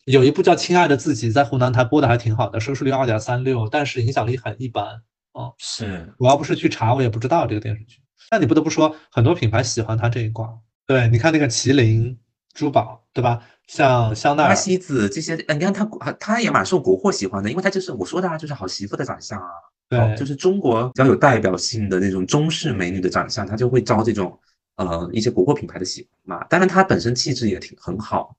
[0.05, 5.01] 有一部叫《亲爱的自己》在湖南台播的还挺好的，收视率二点三六，但是影响力很一般。
[5.33, 7.99] 哦是，我要不是去查，我也不知道这个电视剧。
[8.29, 10.49] 但你不得不说，很多品牌喜欢它这一挂。
[10.87, 12.17] 对，你看那个麒麟，
[12.55, 13.39] 珠宝，对吧？
[13.67, 19.47] 像香奈花儿，西子这些，呃你看他他他也蛮受国货喜欢的，因为他就是我说的啊，就是好媳妇的长相啊，
[19.89, 24.39] 对哦，就是中国比较有代表性的那种中式美女的长相，她就会招这种
[24.77, 26.45] 呃一些国货品牌的喜欢嘛。
[26.45, 28.35] 当然，她本身气质也挺很好，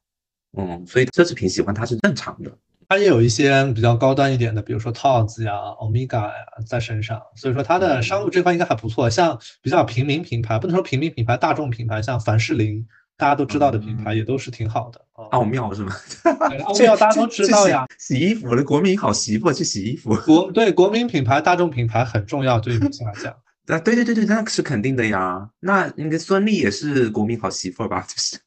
[0.56, 2.50] 嗯，所以奢侈品喜欢她是正常的。
[2.88, 6.32] 它也有一些比较高端一点的，比如说 TODS 呀、Omega 呀
[6.68, 9.10] 在身上，所以说它的商务这块应该还不错。
[9.10, 12.86] 像比较平民品牌，不能说平民品牌，大众品牌，像凡士林，
[13.16, 15.24] 大家都知道的品牌也都是挺好的啊。
[15.30, 15.92] 奥妙是吗？
[16.48, 17.86] 对奥妙大家都知道呀。
[17.98, 23.32] 洗洗衣服的国民好媳妇去洗衣服， 国对国民品牌、大众品牌很重要，对于明星来讲。
[23.66, 25.48] 啊，对对对对，那是肯定的呀。
[25.60, 28.00] 那那个孙俪也是国民好媳妇儿吧？
[28.08, 28.38] 就是。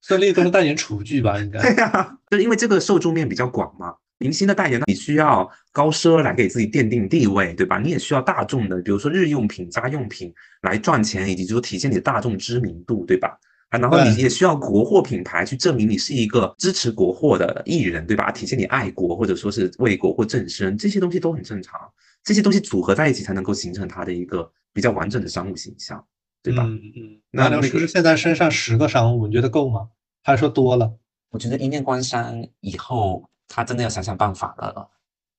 [0.00, 1.38] 孙俪都是代言厨具吧？
[1.38, 3.94] 应该对呀、就是因为这个受众面比较广嘛。
[4.18, 7.78] 明星的代言，你需要高奢来给自己奠定地位，对吧？
[7.78, 13.38] 你也需要大众的，比如说日用品、家用品来赚钱，以及就是体现你的大众知名度，对吧？
[13.74, 18.30] 啊，然后你也需要国货品牌去证明你是一个支持国货的艺人，对吧？
[18.30, 21.80] 体现你爱国或者说是为国货正身，这些东西都很正常。
[22.22, 26.02] 这些东西组合在一起，才能够形成他的一个比较完整的商务形象，
[26.42, 26.62] 对吧？
[26.62, 27.20] 嗯嗯。
[27.30, 29.88] 那刘诗诗现在身上十个商务，你觉得够吗？
[30.22, 30.90] 还是说多了？
[31.30, 34.88] 我觉得一念关山以后，他真的要想想办法了。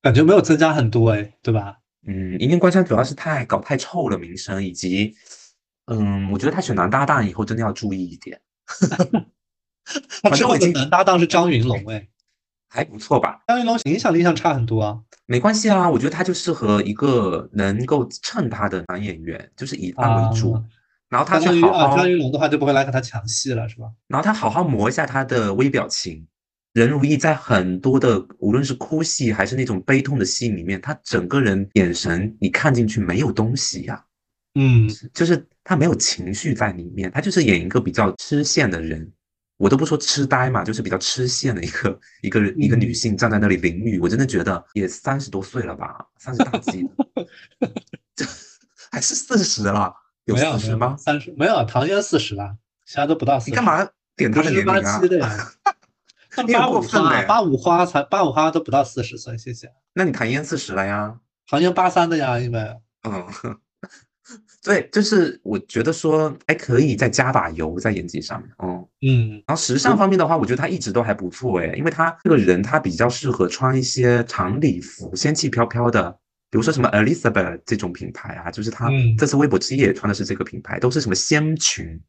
[0.02, 1.78] 感觉没有增加很多哎，对吧？
[2.06, 5.16] 嗯，一念关山主要是太搞太臭了名声，以及，
[5.86, 8.40] 嗯，我觉得他选男搭档以后真的要注意一点，
[10.24, 12.08] 他之后的男搭档是张云龙哎，
[12.68, 13.44] 还不错吧？
[13.48, 15.00] 张云龙影响力上差很多啊。
[15.28, 20.64] 没关系啊，我觉得他就适合一个能够衬他的男演员，就是以他为主，啊
[21.10, 23.86] 然后他相当于啊，去好好，张云龙的话就不会来和他抢戏了，是吧？
[24.08, 26.28] 然后他好好磨一下他的微表情。
[26.74, 34.04] 任如意在很多的无论是哭戏还是那种悲痛的戏里面，他整个人眼神你看进去没有东西呀、
[34.56, 39.11] 嗯，就是他没有情绪在里面，他就是演一个比较吃线的人。
[39.57, 46.89] 我都不说痴呆嘛，就是比较痴线的一个一个一个女性站在那里淋雨，我真的觉得也三十多岁了吧，三十大几了，
[48.16, 48.26] 这
[48.91, 49.93] 还是四十了，
[50.26, 50.95] 有四十吗？
[50.97, 53.51] 三十没有，唐嫣四十了，其他都不到四十。
[53.51, 53.63] 你干？
[53.63, 55.07] 嘛点他的十年龄啊八七？
[55.07, 55.51] 的呀。
[56.51, 59.72] 八五花，八五花才八五花都不到四十岁，谢谢。
[59.93, 61.18] 那你唐嫣四十了呀？
[61.47, 62.59] 唐嫣八三的呀，因为
[63.03, 63.26] 嗯，
[64.66, 68.88] 对，就是我觉得说还可以再加把油在演技上面，嗯。
[69.07, 76.09] 嗯然后时尚方面的话，我觉得他一直都还不错诶，因为他这个人他比较适合穿一些长礼服，仙气飘飘的，
[76.49, 82.01] 比如说什么 Elizabeth 这种品牌啊，就是他嗯这次微博之夜也穿的是这个品牌，都是什么仙裙，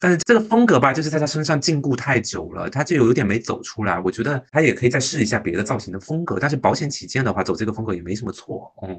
[0.00, 4.00] 但是这个风格吧，就是在他身上禁锢太久了，他就有点没走出来。
[4.00, 8.98] 我觉得他也可以再试一下别的造型的风格，但是保险起见的话，走这个风格也没什么错，嗯。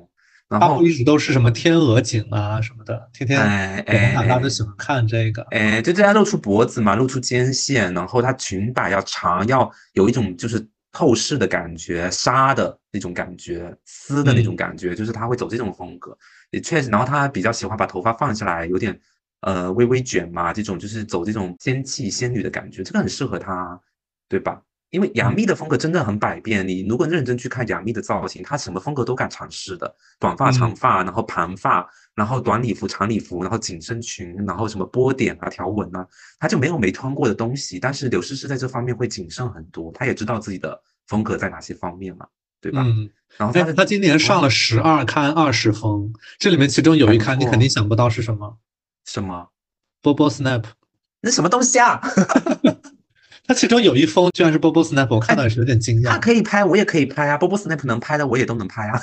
[0.49, 5.41] 然后一直都是什么天鹅颈啊什么的，天天哎广哎大家都哎喜欢看这个。
[5.49, 16.15] 哎，就大家露出脖子嘛，露出肩线，然后它裙摆要长，要有一种就是透视的感觉，纱的那种感觉，丝的那种嗯感觉，就是他会走这种风格。
[16.51, 18.99] 也确实，然后他比较喜欢把头发放下来，有点
[19.41, 23.79] 呃微微卷嘛，这种就是走这种仙气仙女的感觉，这个很适合他，
[24.29, 24.61] 对吧？
[24.93, 36.07] 因为杨嗯幂的风格真的很百变，你如果认真去看杨幂的造型，她什么风格都敢尝试的，短发、长嗯发，然后盘发，然后短礼服、长礼服，然后紧身裙，然后什么波点啊、条纹啊，
[36.39, 37.79] 她就没有没穿过的东西。
[37.79, 42.27] 但是刘诗诗在这方面会谨慎很多，她也知道自己的风格在哪些方面嘛，
[42.61, 42.83] 对吧？
[42.85, 48.59] 嗯，哎，然后她的他今年上了十二刊二十封，这里面其中有一刊你肯定想不到是什么
[49.05, 49.49] 什么
[50.03, 50.65] ？，Bobo Snap。
[51.21, 51.99] 那什么东西啊？
[53.45, 56.19] 它其中有一封居然是 Bobo Snap，我看到也是有点惊讶他讶。
[56.19, 57.37] 可以拍，我也可以拍啊。
[57.37, 59.01] Bobo Snap 能拍的，我也都能拍啊。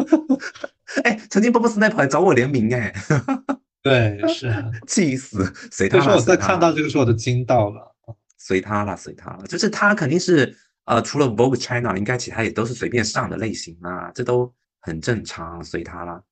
[1.04, 2.92] 哎，曾经 Bobo Snap 还找我联名哎，
[3.82, 4.62] 对，是啊。
[4.86, 5.50] 气死！
[5.70, 7.94] 随他了，所以说我在看到这个时候我都惊到了。
[8.36, 9.44] 随他了，随他了。
[9.48, 10.54] 就是他肯定是
[10.84, 16.22] 呃，除了 Vogue China，应该其他也都是随便上的类型啊，这都很正常，随他了。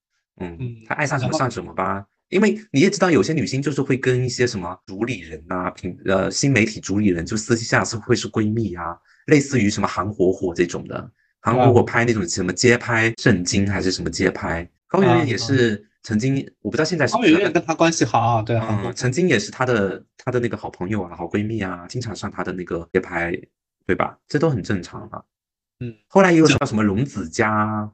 [0.41, 2.05] 嗯嗯，他爱上什么上什么吧。
[2.35, 11.09] 因为你也知道，有些女星就是会跟一些什么主理人啊、品呃新媒体主理人，就私下是会是闺蜜啊，类似于什么韩火火这种的。
[11.41, 23.31] 韩火火嗯拍那种什么街拍圣经还是什么街拍，高圆圆也嗯是曾经，我不知道现在是高圆圆跟她关系好啊，对啊，嗯，曾经也是她的她的那个好朋友啊，好闺蜜啊，经常上她的那个街拍，
[23.87, 24.19] 对吧？
[24.27, 25.23] 这都很正常啊。
[25.79, 27.89] 嗯，后来也有叫什么龙子家，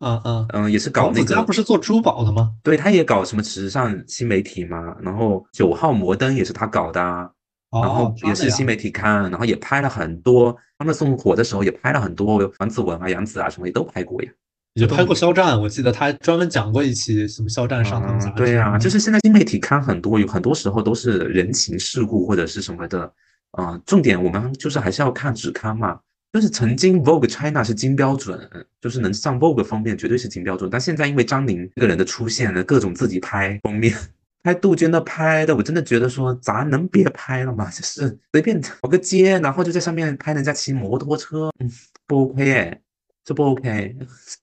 [0.00, 0.46] 嗯嗯。
[0.52, 2.52] 嗯，也是搞那个王子家不，是做珠宝的吗？
[2.62, 4.94] 对，他也搞什么时尚新媒体嘛。
[5.00, 7.30] 然后九号摩登也是他搞的啊，
[7.70, 10.56] 然后也是新媒体刊，然后也拍了很多。
[10.78, 14.30] 他们送火的时候也拍了很多王子文啊、杨紫啊什么也都拍过呀。
[14.74, 18.36] 也拍过肖战，我记得他专门讲过一期什么肖战上他们杂嗯，志。
[18.36, 23.12] 对呀、就是现在新媒体刊很多，有很多时候都是人情世故或者是什么的
[23.50, 25.98] 啊、重点我们就是还是要看纸刊嘛。
[26.32, 28.38] 就是曾经 Vogue China 是金标准，
[28.80, 30.70] 就是能上 Vogue 封面绝对是金标准。
[30.70, 33.96] 但现在因为张宁这个人的出现呢，各种自己拍封面，
[34.44, 37.68] 拍杜鹃的拍的，我真的觉得说咱能别拍了吗？
[37.70, 41.68] 就是随便找个街，然后就在上面拍人家骑摩托车，嗯，
[42.06, 42.80] 不 OK 哎，
[43.24, 43.96] 这不 OK。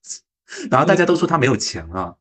[0.69, 2.17] 然后大家都说他没有钱了，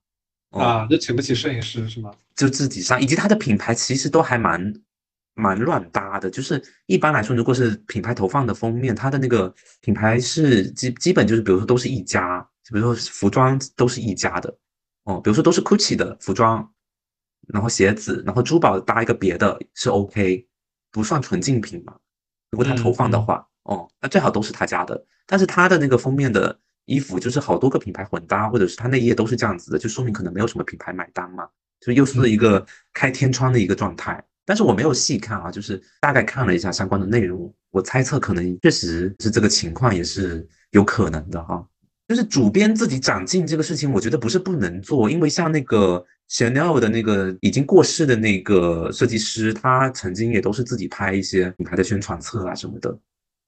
[0.51, 2.12] 哦啊，就请不起摄影师是吗？
[2.37, 4.73] 就自己上，以及他的品牌其实都还蛮
[5.37, 6.28] 蛮乱搭的。
[6.28, 12.41] 就是一般来说，如果是品牌投放的封面，它的那个品牌是基基本就是，比如说都是一家，
[12.72, 14.53] 比如说服装都是一家的，
[15.05, 16.68] 哦，比如说都是 GUCCI 的服装，
[17.47, 20.49] 然后鞋子，然后珠宝搭一个别的是 OK，
[20.91, 21.95] 不算纯竞品嘛。
[22.51, 25.07] 如果他投放的话，哦，那最好都是他家的。
[25.26, 31.49] 但是他的那个封面的衣服就是好多个品牌混搭，或者是他那一页都是这样子的，就说明可能没有什么品牌买单嘛。
[31.80, 32.64] 就又是一个
[32.95, 34.24] 开天窗的一个状态。
[34.47, 41.66] 但是我没有细看啊，就是大概看了一下相关的内容，我猜测可能确实是这个情况，也是有可能的哈。
[42.09, 52.97] 就是主编自己长进这个事情，我觉得不是不能做，因为像那个 Chanel 的那个已经过世的那个设计师，他曾经也都是自己拍一些品牌的宣传册啊什么的，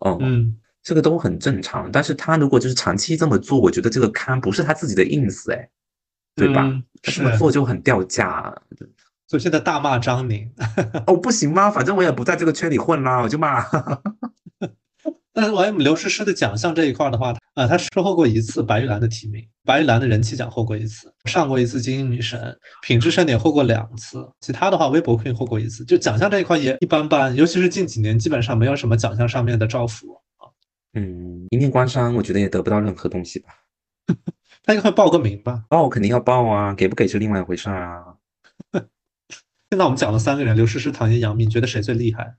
[0.00, 1.88] 哦，嗯，这个都很正常。
[1.92, 5.68] 但是他如果就是长期这么做，我觉得这个刊不是他自己的 ins 哎，
[6.34, 6.82] 对吧？
[7.00, 8.62] 这么做就很掉价啊。
[9.28, 10.50] 所以现在大骂张宁。
[11.06, 11.70] 哦，不行吗？
[11.70, 13.64] 反正我也不在这个圈里混啦，我就骂。
[15.32, 30.20] 但是 M 刘诗诗的奖项这一块的话，呃，她收获过一次白玉兰的提名，白玉兰的人气奖获过一次，上过一次金鹰女神，品质盛典获过两次，其他的话微博 Queen 获过一次，就奖项这一块也一般般，尤其是近几年基本上没有什么奖项上面的照拂，
[30.94, 33.50] 嗯，一面官商，我觉得也得不到任何东西吧。
[34.64, 35.62] 他应该会报个名吧。
[35.68, 38.02] 报肯定要报啊，给不给是另外一回事儿啊。
[39.70, 42.34] 现在我们讲了三个人，刘诗诗、唐嫣、杨幂，你觉得谁最厉害？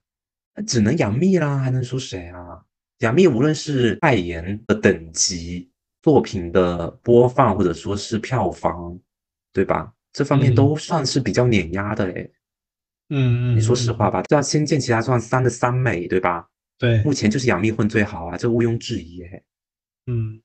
[0.56, 2.64] 那只能杨幂啦，还能说谁啊？
[3.00, 5.70] 杨幂无论是代言的等级、
[6.02, 9.00] 作品的播放，或者说是票房，
[9.54, 9.94] 对吧？
[10.12, 12.34] 这方面嗯都算是比较碾压的嘞。
[13.10, 16.48] 嗯嗯，你说实话吧，这样《仙剑奇侠传三》的三美，对吧？
[16.80, 19.44] 对，目前就是杨幂混最好啊，这毋庸置疑哎。
[20.08, 20.42] 嗯，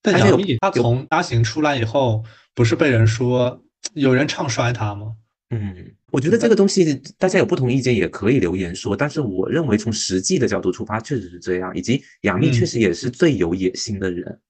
[0.00, 2.24] 但杨幂她从发行出来以后，
[2.54, 3.60] 不是被人说
[3.94, 5.16] 有人唱衰她吗？
[5.50, 5.74] 嗯，
[6.10, 14.40] 我觉得这个东西大家有不同意见也可以留言说，但是我认为从实际的角度出发，确实是这样，以及杨幂嗯确实也是最有野心的人。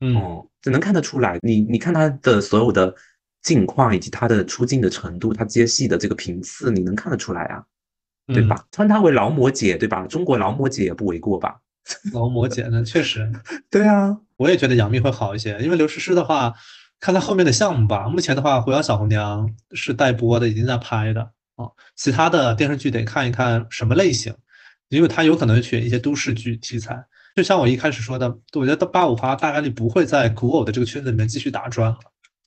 [0.00, 2.94] 嗯哦，只能看得出来，你你看她的所有的
[3.42, 7.64] 境况以及她的出镜的程度，她接戏的这个频次，你能看得出来啊，
[8.28, 8.64] 对嗯吧？
[8.70, 10.06] 称她为劳模姐，对吧？
[10.06, 11.56] 中国劳模姐也不为过吧？
[12.12, 13.28] 劳模姐呢，确实，
[13.70, 16.52] 对啊，我也觉得杨幂会好一些，因为刘诗诗的话，
[17.00, 21.20] 看他后面的项目吧，目前的话，《狐妖小红娘》是待播的，已经在拍的
[21.56, 21.68] 啊。
[21.94, 24.34] 其他的电视剧得看一看什么类型，
[24.88, 27.04] 因为它有可能选一些都市剧题材。
[27.34, 31.98] 就像我一开始说的，我觉得八五花大概率不会在古偶的这个圈子里面继续打转了。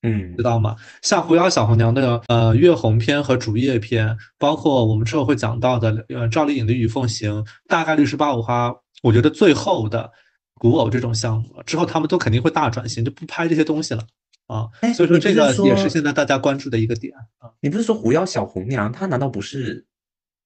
[0.02, 0.78] 嗯知道吗？
[1.02, 8.74] 像《狐妖小红娘》的呃月红篇和竹叶篇，包括我们之后会讲到的呃赵丽颖的《雨凤行》，大概率是八五花，
[9.04, 10.10] 我觉得最后的
[10.56, 14.02] 古偶这种项目了，之后他们都肯定会大转型，就不拍这些东西了
[14.50, 14.68] 啊。
[14.82, 17.50] 哎所以说这个也是现在大家关注的一个点啊。
[17.62, 19.86] 你不是说狐妖小红娘，她难道不是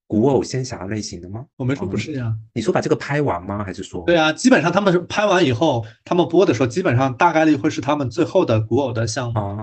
[0.05, 1.45] 古偶仙侠类型的吗？
[1.55, 3.63] 我没说不是呀，你说把这个拍完吗？
[3.63, 4.03] 还是说？
[4.05, 9.57] 对啊，基本上他们是拍完以后，他们播的时候，基本上大概率会是他们最后的古偶的项目啊，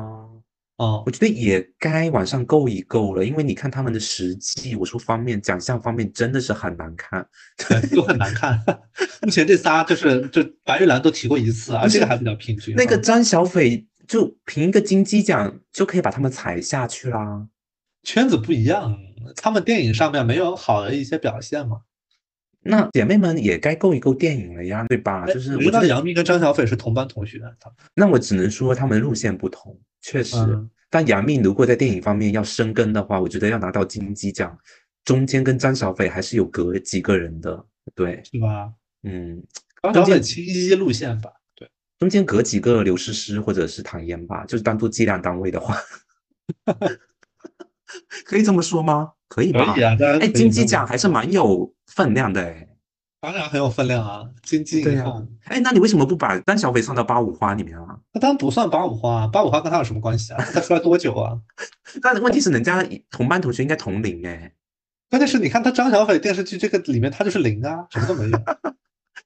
[0.78, 1.02] 哦。
[1.06, 7.24] 我觉得也该往上够一够了，因为你看他们的实际，我说方面奖项方面真的是很难看。
[7.68, 8.58] 对，都很难看。
[9.22, 12.76] 目前这仨就是就白玉兰都提过一次啊，这个还比较平均啊。
[12.78, 17.46] 那个张小斐就凭一个金鸡奖就可以把他们踩下去啦。
[18.02, 18.98] 圈子不一样，
[19.36, 21.82] 他们电影上面没有好的一些表现嘛。
[22.62, 25.24] 那姐妹们也该够一够电影了呀，对吧？
[25.26, 27.40] 就是我知道杨幂跟张小斐是同班同学，
[27.94, 30.36] 那我只能说他们路线不同，确实。
[30.38, 34.58] 嗯但杨幂如果在电影方面要深耕的话，我觉得要拿到金鸡奖，
[35.04, 37.64] 中间跟张小斐还是有隔几个人的。
[37.94, 38.72] 对，是吧？
[39.04, 39.40] 嗯，
[39.84, 41.39] 张小斐青衣路线吧，对，
[42.00, 45.76] 中间隔几个刘诗诗或者是唐嫣吧，就是当做计量单位的话，
[48.24, 49.12] 可以这么说吗？
[49.28, 49.74] 可以吧？
[49.74, 49.94] 可以啊。
[50.00, 52.66] 当然哎，金鸡奖还是蛮有分量的哎。
[53.20, 55.04] 当然很有分量啊，金鸡对呀、
[55.44, 57.98] 哎，那你为什么不把张小斐算到八五花里面啊？
[58.14, 60.42] 那当然不算八五花，八五花跟他有什么关系啊？
[60.54, 61.38] 他出来多久啊？
[62.00, 64.54] 但问题是人家同班同学应该同龄哎。
[65.10, 68.38] 关键是你看他张小斐电视剧这个里面他就是零啊，什么都没有，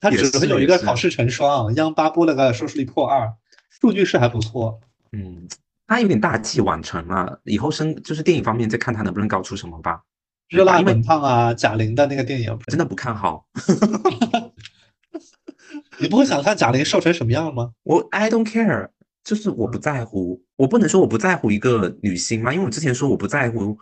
[0.01, 3.33] 他只是也是会有一个考试成双，央八播了个收视率破二，
[3.71, 4.81] 数据是还不错。
[5.13, 5.47] 嗯，
[5.87, 10.03] 他有点大器晚成了，以后生就是电影方面再看他能不能搞出什么吧。
[10.49, 13.47] 热辣滚烫啊，贾玲的那个电影，真的不看好。
[15.99, 17.71] 你不会想看贾玲瘦成什么样吗？
[17.83, 18.89] 我 I don't care，
[19.23, 23.77] 就是我不在乎，我不能说我不在乎一个女星嘛，因为我之前说我不在乎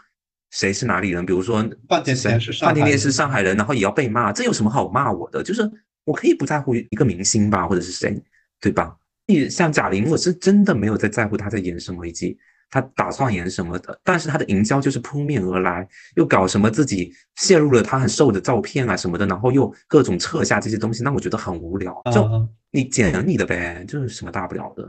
[0.50, 5.42] 谁是哪里人，比如说范甜甜是上海人范甜甜是上海人，然后也要被骂，这有什么好骂我的？
[5.42, 5.70] 就是
[6.05, 8.20] 我可以不在乎一个明星吧，或者是谁，
[8.61, 8.96] 对吧？
[9.26, 12.36] 你像贾玲，我是真的没有在在乎她在演什么，以及
[12.70, 15.86] 她打算演什么的，但是她的营销就是扑面而来，
[16.16, 22.03] 又搞什么自己泄露了她很瘦的照片啊什么的，然后又各种撤下这些东西，那我觉得很无聊。
[22.12, 24.88] 就嗯你剪你的呗，就是什么大不了的，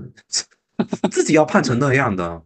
[1.11, 2.41] 自己要胖成那样的，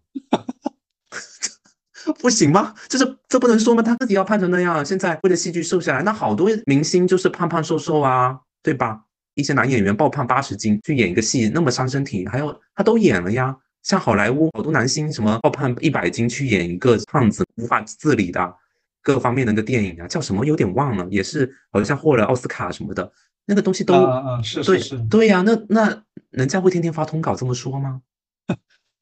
[2.20, 2.74] 不行吗？
[2.90, 3.84] 就是这不能说吗？
[3.84, 9.00] 他自己要胖成那样，现在为了戏剧瘦下来，那好多明星就是胖胖瘦瘦啊，对吧？
[9.36, 13.56] 一些男演员爆胖八十斤去演一个戏，那么伤身体，还有他都演了呀。
[13.82, 18.54] 像好莱坞好多男星什么爆胖一百斤去演一个胖子无法自理的
[19.02, 23.10] 各方面的一个电影啊，叫什么有点忘了，也是好像获了奥斯卡什么的，
[23.46, 28.02] 那个东西都啊啊啊是对是是对呀、那那人家会天天发通稿这么说吗？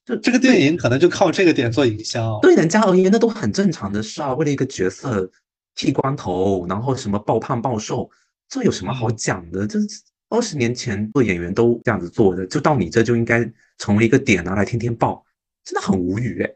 [0.05, 2.37] 就 这个电影可能就靠这个点做营销。
[2.43, 4.35] 对人家而言，那都很正常的事啊。
[4.35, 5.31] 为了一个角色
[5.73, 8.07] 剃光头，然后什么暴胖暴瘦，
[8.49, 9.67] 这有什么好讲的？
[9.67, 9.79] 这
[10.29, 15.23] 二十年前做演员都这样子做的，就到你这就应该成为一个点拿来天天爆，
[15.63, 16.49] 真的很无语哎。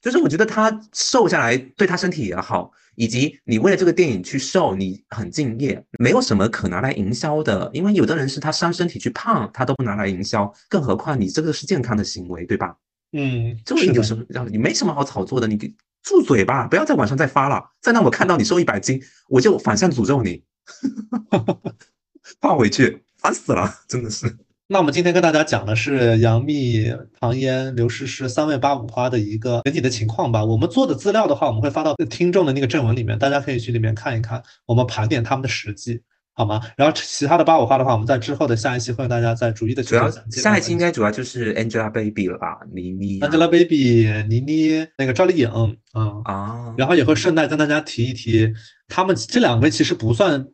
[0.00, 7.70] 就是我觉得他瘦下来对他身体也好，以及你为了这个电影去瘦，你很敬业，没有什么可拿来营销的。
[7.72, 12.76] 因为有的人是他伤身体去胖，他都不拿来营销，更何况你这个是健康的行为，对吧？
[13.12, 15.46] 嗯，这个有什么让你没什么好炒作的？
[15.46, 15.72] 你给
[16.02, 17.62] 住嘴吧，不要在网上再发了。
[17.80, 20.42] 再让我看到你瘦一百斤，我就反向诅咒你，
[22.40, 24.36] 放回去，烦死了， 真的是。
[24.68, 26.90] 那我们今天跟大家讲的是杨幂、
[27.20, 30.42] 唐嫣、刘诗诗三位八五花的一个整体的情况吧。
[30.42, 36.00] 我们做的资料的话，我们会发到听众的那个正文里面，大家可以去里面看一看，我们盘点他们的实际，
[36.34, 36.60] 好吗？
[36.76, 40.40] 然后其他的八五花的话，我们在之后的下一期会跟大家再逐一的去主要做讲解。
[40.40, 42.58] 下一期应该主要就是 Angelababy 了吧？
[42.72, 45.50] 倪妮啊 Angelababy、倪妮、那个赵丽颖，
[45.94, 48.52] 嗯，啊，然后也会顺带跟大家提一提，
[48.88, 50.46] 他们这两位其实不算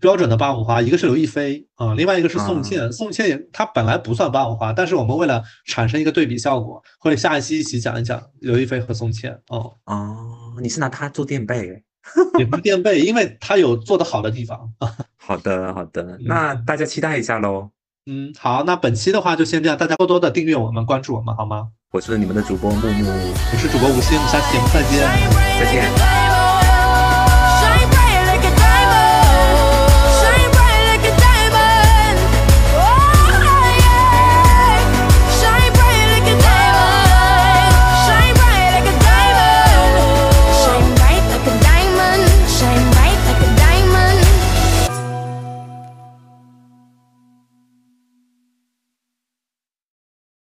[0.00, 2.92] 标准的八五花，一个是刘亦菲啊、另外一个是宋茜。
[2.92, 9.32] 宋茜也她本来不算八五花，但是我们为了产生一个对比效果，会下一期一起讲一讲刘亦菲和宋茜。
[9.48, 11.82] 哦，哦，你是拿她做垫背欸？
[12.38, 14.96] 也不是垫背，因为她有做得好的地方啊。
[15.26, 17.70] 好的，好的，那大家期待一下喽。
[18.08, 21.68] 嗯，好，那本期的话就先这样，大家多多的订阅我们，关注我们好吗？
[21.92, 23.10] 我是你们的主播木木，
[23.52, 25.02] 我是主播吴昕，我们下期节目再见。
[25.58, 26.35] 再见。